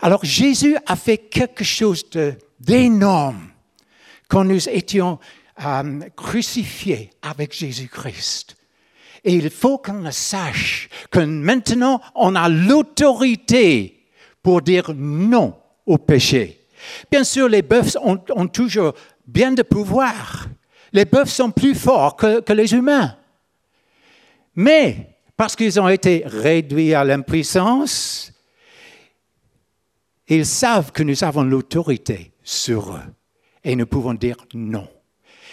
[0.00, 2.04] Alors Jésus a fait quelque chose
[2.60, 3.53] d'énorme
[4.34, 5.20] quand nous étions
[5.64, 8.56] euh, crucifiés avec Jésus-Christ.
[9.22, 14.08] Et il faut qu'on sache, que maintenant on a l'autorité
[14.42, 15.56] pour dire non
[15.86, 16.66] au péché.
[17.12, 20.48] Bien sûr, les bœufs ont, toujours bien de pouvoir.
[20.92, 23.16] Les bœufs sont plus forts que, que les humains.
[24.56, 28.32] Mais parce qu'ils ont été réduits à l'impuissance,
[30.26, 33.14] ils savent que nous avons l'autorité sur eux
[33.64, 34.88] et nous pouvons dire non.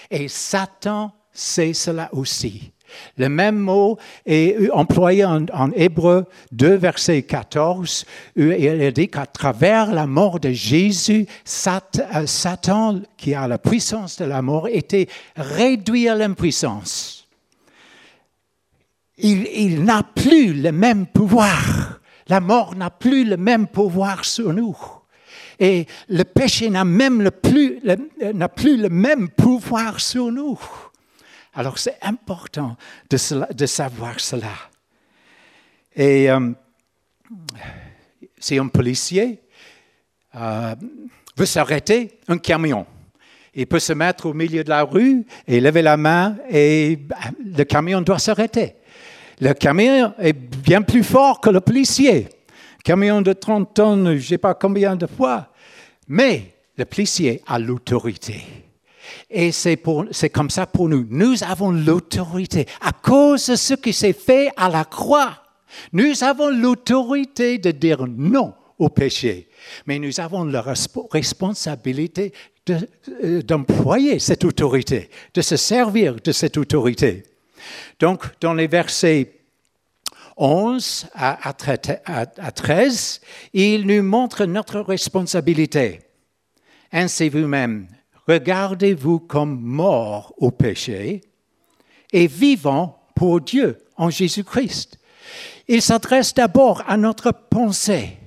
[0.09, 2.71] Et Satan sait cela aussi.
[3.17, 8.05] Le même mot est employé en, Hébreu 2, verset 14,
[8.37, 11.25] où il dit qu'à travers la mort de Jésus,
[11.67, 15.07] euh, Satan, qui a la puissance de la mort, était
[15.37, 17.27] réduit à l'impuissance.
[19.17, 21.99] Il, il n'a plus le même pouvoir.
[22.27, 24.75] La mort n'a plus le même pouvoir sur nous.
[25.63, 27.79] Et le péché n'a même plus,
[28.33, 30.59] n'a plus le même pouvoir sur nous.
[31.53, 32.75] Alors c'est important
[33.11, 34.53] de, savoir cela.
[35.95, 36.49] Et euh,
[38.39, 39.39] si un policier
[40.35, 40.73] euh,
[41.37, 42.87] veut s'arrêter, un camion,
[43.53, 47.17] il peut se mettre au milieu de la rue et lever la main et bah,
[47.45, 48.77] le camion doit s'arrêter.
[49.39, 52.29] Le camion est bien plus fort que le policier.
[52.83, 55.50] Camion de 30 tonnes, je ne sais pas combien de fois.
[56.11, 58.43] Mais le policier a l'autorité.
[59.29, 59.77] Et c'est
[60.29, 61.07] comme ça pour nous.
[61.09, 62.65] Nous avons l'autorité.
[62.81, 65.41] À cause de ce qui s'est fait à la croix,
[65.93, 69.47] nous avons l'autorité de dire non au péché.
[69.85, 70.61] Mais nous avons la
[71.11, 72.33] responsabilité
[72.69, 77.23] euh, d'employer cette autorité, de se servir de cette autorité.
[78.01, 79.31] Donc, dans les versets
[80.37, 83.21] 11 à 13,
[83.53, 85.99] il nous montre notre responsabilité.
[86.91, 87.87] Ainsi vous-même,
[88.27, 91.21] regardez-vous comme mort au péché
[92.11, 94.99] et vivant pour Dieu en Jésus-Christ.
[95.67, 98.17] Il s'adresse d'abord à notre pensée.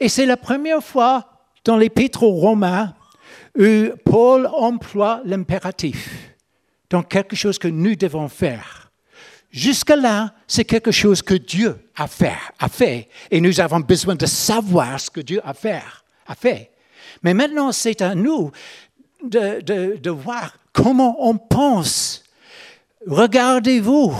[0.00, 1.28] Et c'est la première fois
[1.64, 2.94] dans l'Épître aux Romains
[3.58, 6.36] où Paul emploie l'impératif
[6.90, 8.83] dans quelque chose que nous devons faire.
[9.54, 14.26] Jusque-là, c'est quelque chose que Dieu a fait, a fait, et nous avons besoin de
[14.26, 15.80] savoir ce que Dieu a fait.
[16.26, 16.72] A fait.
[17.22, 18.50] Mais maintenant, c'est à nous
[19.22, 22.24] de, voir comment on pense.
[23.06, 24.12] Regardez-vous.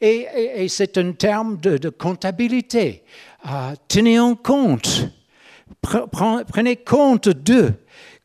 [0.00, 3.02] Et, c'est un terme de, comptabilité.
[3.44, 5.08] Euh, tenez en compte.
[5.80, 7.74] Prenez compte d'eux.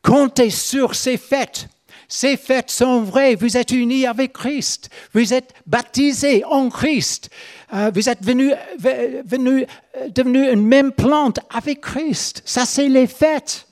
[0.02, 1.68] Comptez sur ces fêtes.
[2.08, 3.34] Ces fêtes sont vraies.
[3.34, 4.88] Vous êtes unis avec Christ.
[5.12, 7.28] Vous êtes baptisés en Christ.
[7.74, 9.66] Euh, vous êtes venus, venu,
[10.14, 12.42] devenus une même plante avec Christ.
[12.46, 13.68] Ça, c'est les fêtes.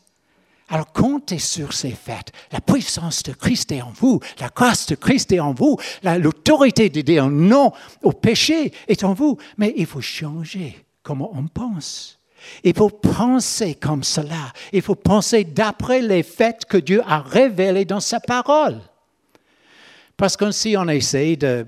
[0.68, 2.32] Alors comptez sur ces fêtes.
[2.50, 6.88] La puissance de Christ est en vous, la grâce de Christ est en vous, l'autorité
[6.88, 7.72] de dire non
[8.02, 9.38] au péché est en vous.
[9.58, 12.18] Mais il faut changer comment on pense.
[12.64, 14.52] Il faut penser comme cela.
[14.72, 18.80] Il faut penser d'après les faits que Dieu a révélés dans sa parole.
[20.16, 21.66] Parce que si on essaie de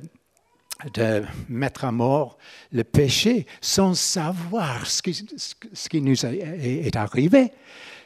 [0.94, 2.38] de mettre à mort
[2.70, 5.26] le péché sans savoir ce qui,
[5.72, 7.50] ce qui nous est arrivé.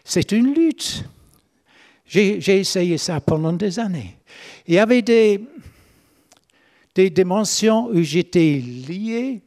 [0.04, 1.04] C'est une lutte.
[2.06, 4.16] J'ai essayé ça pendant des années.
[4.66, 5.44] Il y avait des,
[6.94, 9.42] des dimensions où j'étais lié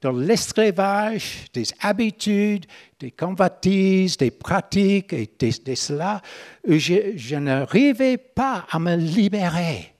[0.00, 2.66] dans l'esclavage, des habitudes,
[2.98, 6.20] des convoitises, des pratiques et de, cela,
[6.66, 9.92] je, n'arrivais pas à me libérer.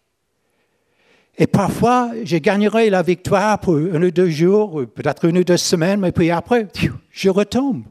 [1.39, 5.57] Et parfois, je gagnerai la victoire pour un ou deux jours, peut-être une ou deux
[5.59, 6.67] semaines, mais puis après,
[7.11, 7.85] je retombe.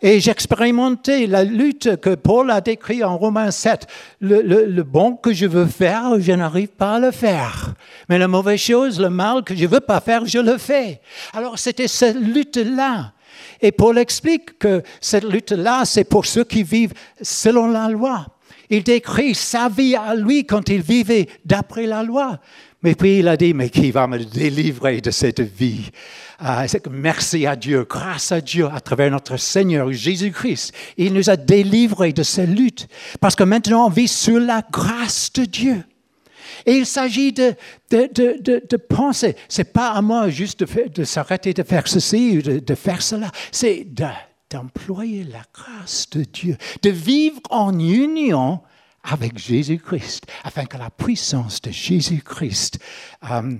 [0.00, 3.86] Et j'expérimentais la lutte que Paul a décrit en Romains 7.
[4.20, 7.74] Le, le, bon que je veux faire, je n'arrive pas à le faire.
[8.08, 11.00] Mais la mauvaise chose, le mal que je veux pas faire, je le fais.
[11.32, 13.12] Alors c'était cette lutte-là.
[13.60, 18.26] Et Paul explique que cette lutte-là, c'est pour ceux qui vivent selon la loi.
[18.70, 22.38] Il décrit sa vie à lui quand il vivait d'après la loi.
[22.82, 25.90] Mais puis il a dit, mais qui va me délivrer de cette vie?
[26.38, 30.72] Ah, Merci à Dieu, grâce à Dieu, à travers notre Seigneur Jésus-Christ.
[30.96, 32.86] Il nous a délivrés de cette lutte.
[33.20, 35.84] Parce que maintenant, on vit sur la grâce de Dieu.
[36.66, 37.54] Et il s'agit de,
[37.90, 42.42] de, de, de, penser, c'est pas à moi juste de, s'arrêter de faire ceci ou
[42.42, 43.86] de, faire cela, c'est
[44.50, 48.60] d'employer la grâce de Dieu, de vivre en union
[49.10, 52.78] avec Jésus-Christ, afin que la puissance de Jésus-Christ
[53.30, 53.52] euh,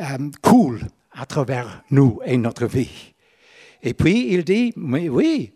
[0.00, 3.12] euh, coule à travers nous et notre vie.
[3.82, 5.52] Et puis il dit, oui, oui,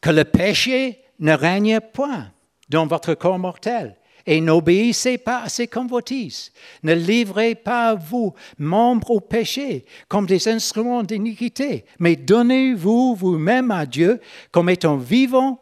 [0.00, 2.30] que le péché ne règne point
[2.68, 3.96] dans votre corps mortel.
[4.24, 6.52] Et n'obéissez pas à ses convoitises.
[6.84, 13.84] Ne livrez pas vous, membres au péché, comme des instruments d'iniquité, mais donnez-vous vous-même à
[13.84, 14.20] Dieu
[14.52, 15.60] comme étant vivant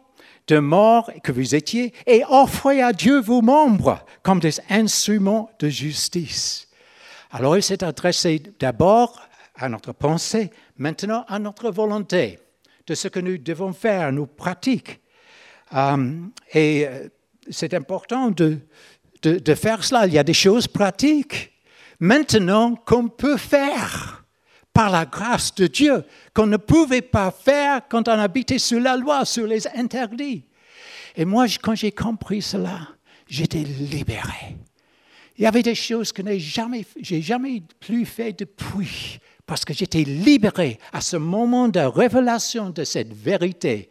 [0.51, 5.69] de mort que vous étiez, et offrez à Dieu vos membres comme des instruments de
[5.69, 6.69] justice.
[7.31, 9.21] Alors il s'est adressé d'abord
[9.55, 12.41] à notre pensée, maintenant à notre volonté,
[12.89, 14.99] de ce que nous devons faire, nos pratiques.
[15.73, 16.15] Euh,
[16.53, 17.09] et euh,
[17.49, 18.59] c'est important de,
[19.23, 20.09] de, de, faire cela.
[20.09, 21.53] Il y a des choses pratiques
[22.01, 24.10] maintenant qu'on peut faire
[24.81, 26.03] par la grâce de Dieu
[26.33, 30.47] qu'on ne pouvait pas faire quand on habitait sous la loi, sur les interdits.
[31.15, 32.89] Et moi, quand j'ai compris cela,
[33.29, 34.57] j'étais libéré.
[35.37, 39.19] Il y avait des choses que je n'ai jamais, jamais plus fait depuis
[39.51, 43.89] parce que j'étais libéré à ce moment de révélation de cette vérité.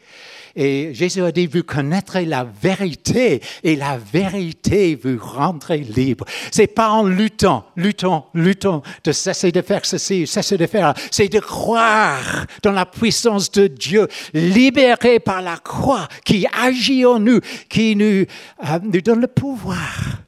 [0.56, 6.24] Et Jésus a dit, vous connaîtrez la vérité et la vérité vous rendrez libre.
[6.50, 11.28] C'est pas en luttant, luttant, luttant de cesser de faire ceci, cesser de faire, c'est
[11.28, 17.42] de croire dans la puissance de Dieu, libéré par la croix qui agit en nous,
[17.68, 18.24] qui nous,
[18.64, 20.24] euh, donne le pouvoir.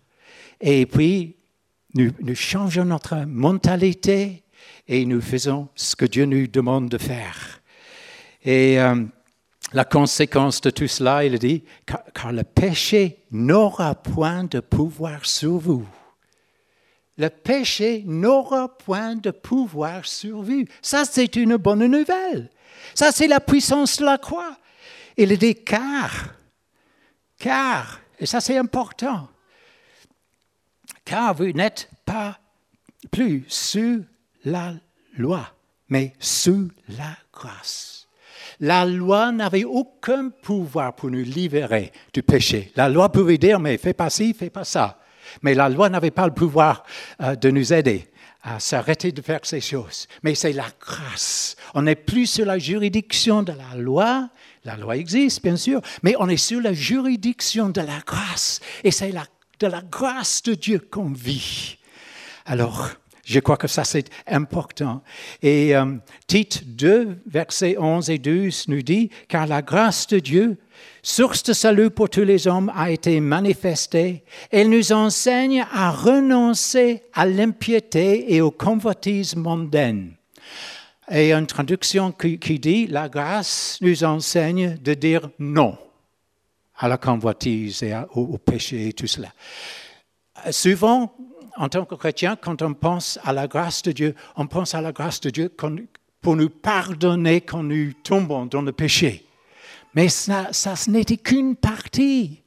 [0.59, 1.37] Et puis,
[1.95, 4.43] nous changeons notre mentalité,
[4.87, 7.61] et nous faisons ce que Dieu nous demande de faire.
[8.43, 9.03] Et euh,
[9.73, 15.57] la conséquence de tout cela, il dit, car, le péché n'aura point de pouvoir sur
[15.57, 15.87] vous.
[17.17, 20.65] Le péché n'aura point de pouvoir sur vous.
[20.81, 22.49] Ça, c'est une bonne nouvelle.
[22.95, 24.57] Ça, c'est la puissance de la croix.
[25.17, 26.33] Il dit car,
[27.37, 29.27] car, et ça c'est important,
[31.03, 32.39] car vous n'êtes pas
[33.11, 34.03] plus sous
[34.45, 34.73] la
[35.17, 35.47] loi,
[35.89, 38.07] mais sous la grâce.
[38.59, 42.71] La loi n'avait aucun pouvoir pour nous libérer du péché.
[42.75, 44.99] La loi pouvait dire, mais fais pas ci, fais pas ça.
[45.41, 46.83] Mais la loi n'avait pas le pouvoir
[47.21, 48.07] euh, de nous aider
[48.43, 50.07] à s'arrêter de faire ces choses.
[50.23, 51.55] Mais c'est la grâce.
[51.73, 54.29] On n'est plus sur la juridiction de la loi.
[54.63, 58.59] La loi existe, bien sûr, mais on est sur la juridiction de la grâce.
[58.83, 59.13] Et c'est
[59.59, 61.77] de la grâce de Dieu qu'on vit.
[62.45, 62.89] Alors,
[63.23, 65.03] je crois que ça, c'est important.
[65.41, 65.85] Et euh,
[66.27, 70.57] Tite 2, versets 11 et 12 nous dit, car la grâce de Dieu,
[71.03, 74.23] source de salut pour tous les hommes, a été manifestée.
[74.49, 80.13] Elle nous enseigne à renoncer à l'impiété et aux convoitises mondaines.
[81.09, 85.77] Et une traduction qui, dit, la grâce nous enseigne de dire non
[86.77, 89.27] à la convoitise et au, au péché et tout cela.
[90.49, 91.13] Souvent,
[91.57, 94.81] en tant que chrétien, quand on pense à la grâce de Dieu, on pense à
[94.81, 95.49] la grâce de Dieu
[96.21, 99.25] pour nous pardonner quand nous tombons dans le péché.
[99.93, 102.41] Mais ça, ça ce n'était qu'une partie.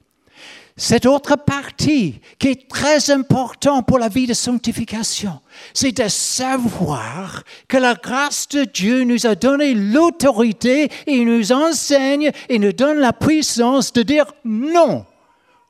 [0.77, 5.41] Cette autre partie qui est très importante pour la vie de sanctification,
[5.73, 12.33] c'est de savoir que la grâce de Dieu nous a donné l'autorité et nous enseigne
[12.49, 15.07] et nous donne la puissance de dire non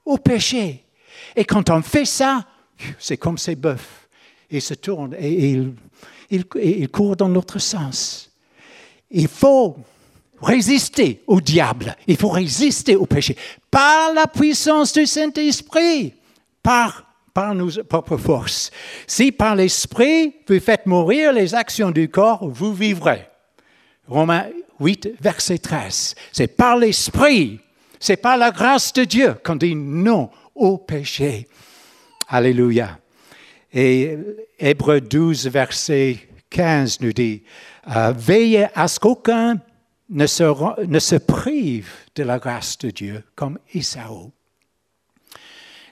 [0.07, 0.85] au péché.
[1.37, 2.47] Et quand on fait ça,
[2.99, 4.09] c'est comme ces bœufs.
[4.51, 5.75] il se tourne et il,
[6.31, 8.31] il, court dans l'autre sens.
[9.11, 9.77] Il faut
[10.41, 13.37] résister au diable, il faut résister au péché
[13.71, 16.15] par la puissance du Saint-Esprit,
[16.63, 18.71] par, par nos propres forces.
[19.07, 23.27] Si par l'Esprit vous faites mourir les actions du corps, vous vivrez.
[24.07, 24.47] Romains
[24.81, 26.15] 8, verset 13.
[26.33, 27.61] C'est par l'Esprit,
[27.99, 31.49] c'est par la grâce de Dieu qu'on dit non au péché.
[32.29, 32.99] Alléluia.
[33.73, 34.17] Et
[34.59, 36.19] Hébreu 12, verset
[36.51, 37.43] 15 nous dit,
[37.95, 39.61] euh, veillez à ce qu'aucun
[40.09, 44.33] ne se, prive de la grâce de Dieu comme Isaou.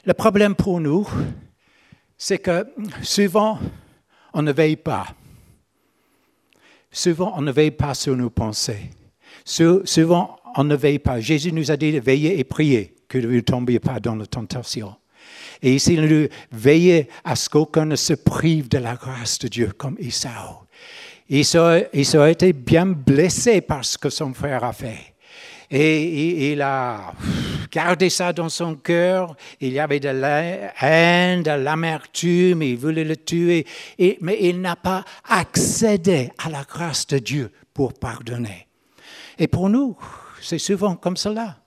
[0.05, 1.09] Le problème pour nous,
[2.17, 2.67] c'est que
[3.03, 3.59] souvent,
[4.33, 5.09] on ne veille pas.
[6.91, 8.91] Souvent, on ne veille pas sur nos pensées.
[9.45, 11.21] Souvent, on ne veille pas.
[11.21, 14.27] Jésus nous a dit de veiller et prier, que vous ne tombiez pas dans la
[14.27, 14.95] tentation.
[15.63, 19.49] Et ici, il nous veiller à ce qu'aucun ne se prive de la grâce de
[19.49, 20.63] Dieu comme Isaou.
[21.29, 25.15] Il a été bien blessé par ce que son frère a fait.
[25.71, 27.15] Et il a
[27.71, 29.35] gardé ça dans son cœur.
[29.61, 33.65] Il y avait de la haine, de l'amertume, il voulait le tuer.
[34.21, 38.67] mais il n'a pas accédé à la grâce de Dieu pour pardonner.
[39.39, 39.97] Et pour nous,
[40.43, 41.62] c'est souvent comme cela.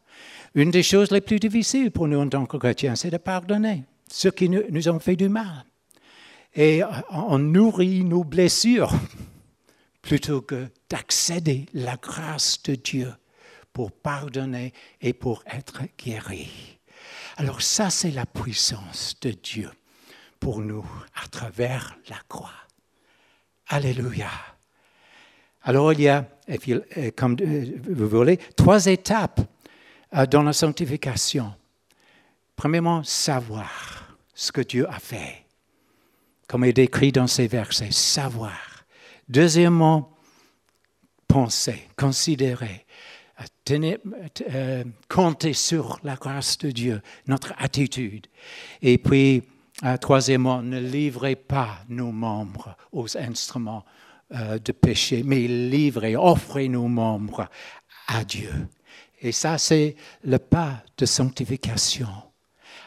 [0.56, 3.84] Une des choses les plus difficiles pour nous en tant que chrétiens, c'est de pardonner
[4.10, 5.66] ceux qui nous, ont fait du mal.
[6.56, 8.94] Et on nourrit nos blessures
[10.02, 13.14] plutôt que d'accéder à la grâce de Dieu
[13.74, 16.50] pour pardonner et pour être guéri.
[17.36, 19.70] Alors ça, c'est la puissance de Dieu
[20.40, 20.86] pour nous
[21.22, 22.54] à travers la croix.
[23.68, 24.30] Alléluia.
[25.64, 26.26] Alors il y a,
[27.18, 29.55] comme vous voulez, trois étapes euh,
[30.24, 31.54] dans la sanctification.
[32.56, 35.44] Premièrement, savoir ce que Dieu a fait,
[36.48, 38.86] comme est décrit dans ces versets, savoir.
[39.28, 40.16] Deuxièmement,
[41.28, 42.86] penser, considérer,
[43.66, 43.98] tenir,
[44.54, 48.28] euh, compter sur la grâce de Dieu, notre attitude.
[48.82, 49.44] Et puis,
[49.84, 53.84] euh, troisièmement, ne livrez pas nos membres aux instruments
[54.32, 57.48] de péché, mais livrez, offrez nos membres
[58.08, 58.52] à Dieu.
[59.22, 62.08] Et ça, c'est le pas de sanctification.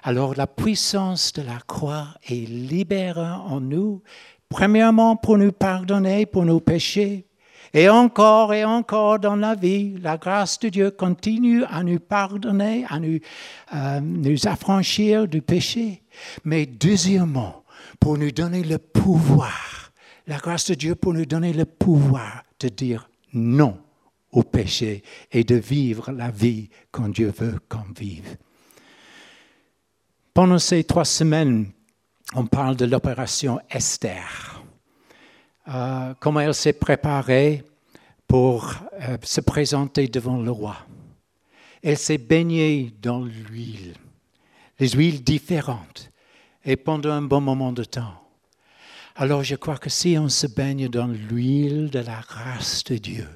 [0.02, 4.02] Alors la puissance de la croix est libérée en nous,
[4.48, 7.26] premièrement pour nous pardonner pour nos péchés,
[7.74, 12.86] et encore et encore dans la vie, la grâce de Dieu continue à nous pardonner,
[12.88, 13.18] à nous,
[13.74, 16.02] euh, nous affranchir du péché.
[16.44, 17.64] Mais deuxièmement,
[18.00, 19.92] pour nous donner le pouvoir,
[20.26, 23.78] la grâce de Dieu pour nous donner le pouvoir de dire non
[24.32, 25.02] au péché
[25.32, 28.36] et de vivre la vie quand Dieu veut qu'on vive.
[30.34, 31.72] Pendant ces trois semaines,
[32.34, 34.62] on parle de l'opération Esther.
[35.68, 37.64] Euh, comment elle s'est préparée
[38.26, 40.76] pour euh, se présenter devant le roi.
[41.82, 43.94] Elle s'est baignée dans l'huile,
[44.78, 46.10] les huiles différentes,
[46.64, 48.22] et pendant un bon moment de temps.
[49.16, 53.26] Alors je crois que si on se baigne dans l'huile de la grâce de Dieu,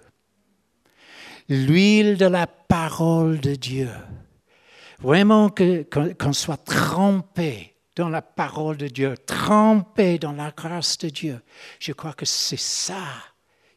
[1.48, 3.90] l'huile de la parole de Dieu.
[4.98, 11.42] Vraiment qu'on soit trempé dans la parole de Dieu, trempé dans la grâce de Dieu.
[11.78, 13.04] Je crois que c'est ça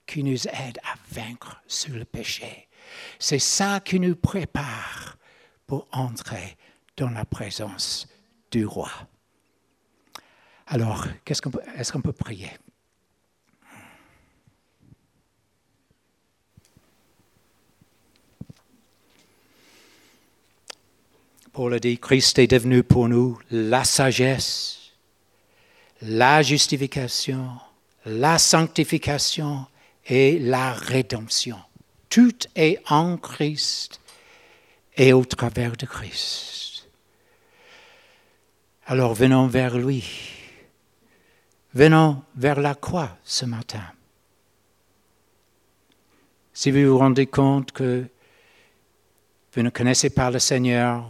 [0.06, 2.68] qui nous aide à vaincre sur le péché.
[3.20, 5.18] C'est ça qui nous prépare
[5.66, 6.56] pour entrer
[6.96, 8.08] dans la présence
[8.52, 8.92] du roi.
[10.68, 12.52] Alors, est-ce qu'on peut prier?
[21.56, 24.92] Paul a dit, Christ est devenu pour nous la sagesse,
[26.02, 27.48] la justification,
[28.06, 29.66] la sanctification
[30.06, 31.56] et la rédemption.
[32.10, 34.02] Tout est en Christ
[34.98, 36.90] et au travers de Christ.
[38.86, 40.04] Alors venons vers lui.
[41.74, 43.94] Venons vers la croix ce matin.
[46.54, 48.04] Si vous vous rendez compte que
[49.54, 51.10] vous ne connaissez pas le Seigneur,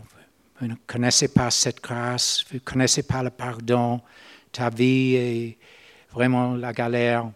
[0.59, 4.01] vous ne connaissez pas cette grâce, vous ne connaissez pas le pardon,
[4.51, 5.57] ta vie est
[6.11, 7.29] vraiment la galère.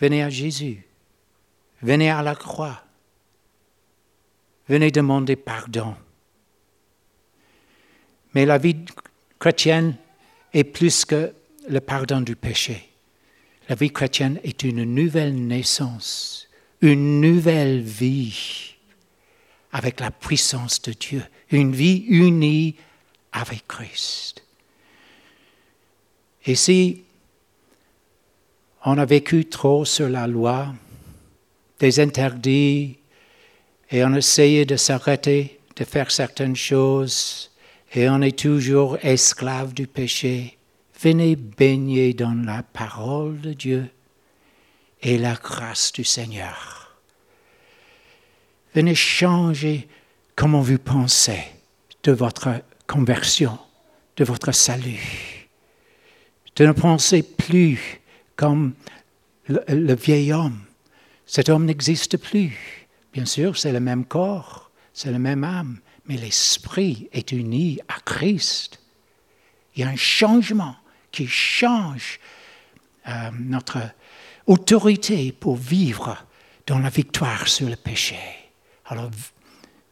[0.00, 0.82] Venez à Jésus.
[1.82, 2.82] Venez à la croix.
[4.68, 5.94] Venez demander pardon.
[8.34, 8.76] Mais la vie
[9.38, 9.96] chrétienne
[10.52, 11.32] est plus que
[11.68, 12.90] le pardon du péché.
[13.68, 16.48] La vie chrétienne est une nouvelle naissance,
[16.80, 18.75] une nouvelle vie
[19.76, 22.76] avec la puissance de Dieu, une vie unie
[23.30, 24.42] avec Christ.
[26.46, 27.02] Et si
[28.86, 30.74] on a vécu trop sur la loi,
[31.78, 32.96] des interdits,
[33.90, 37.50] et on essayait de s'arrêter de faire certaines choses,
[37.92, 40.56] et on est toujours esclave du péché.
[40.98, 43.90] Venez baigner dans la parole de Dieu
[45.02, 46.85] et la grâce du Seigneur.
[48.76, 49.88] Venez changer
[50.34, 51.42] comment vous pensez
[52.02, 53.58] de votre conversion,
[54.18, 55.48] de votre salut.
[56.56, 58.02] De ne penser plus
[58.36, 58.74] comme
[59.48, 60.60] le, vieil homme.
[61.24, 62.86] Cet homme n'existe plus.
[63.14, 67.98] Bien sûr, c'est le même corps, c'est la même âme, mais l'esprit est uni à
[68.00, 68.78] Christ.
[69.74, 70.76] Il y a un changement
[71.12, 72.20] qui change
[73.08, 73.78] euh, notre
[74.46, 76.26] autorité pour vivre
[76.66, 78.45] dans la victoire sur le péché.
[78.88, 79.10] Alors,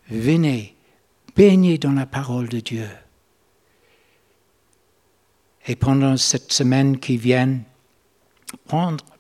[0.09, 0.77] venez,
[1.35, 2.89] baignez dans la parole de Dieu.
[5.67, 7.59] Et pendant cette semaine qui vient,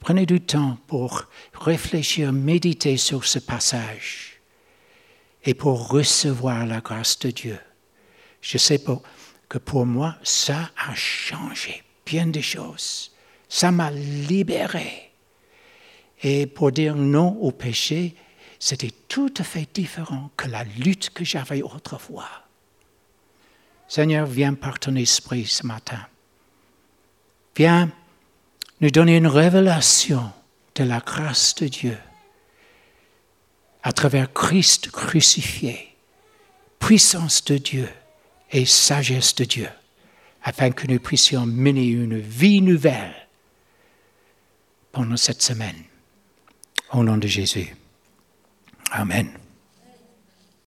[0.00, 4.40] prenez du temps pour réfléchir, méditer sur ce passage
[5.44, 7.58] et pour recevoir la grâce de Dieu.
[8.40, 8.80] Je sais
[9.48, 13.10] que pour moi, ça a changé bien des choses.
[13.48, 15.10] Ça m'a libéré.
[16.22, 18.14] Et pour dire non au péché,
[18.64, 22.30] c'était tout à fait différent que la lutte que j'avais autrefois.
[23.88, 26.00] Seigneur, viens par ton esprit ce matin.
[27.54, 27.92] Viens
[28.80, 30.32] nous donner une révélation
[30.76, 31.98] de la grâce de Dieu
[33.82, 35.94] à travers Christ crucifié,
[36.78, 37.90] puissance de Dieu
[38.50, 39.68] et sagesse de Dieu,
[40.42, 43.28] afin que nous puissions mener une vie nouvelle
[44.90, 45.84] pendant cette semaine.
[46.94, 47.76] Au nom de Jésus.
[48.94, 49.43] Amen.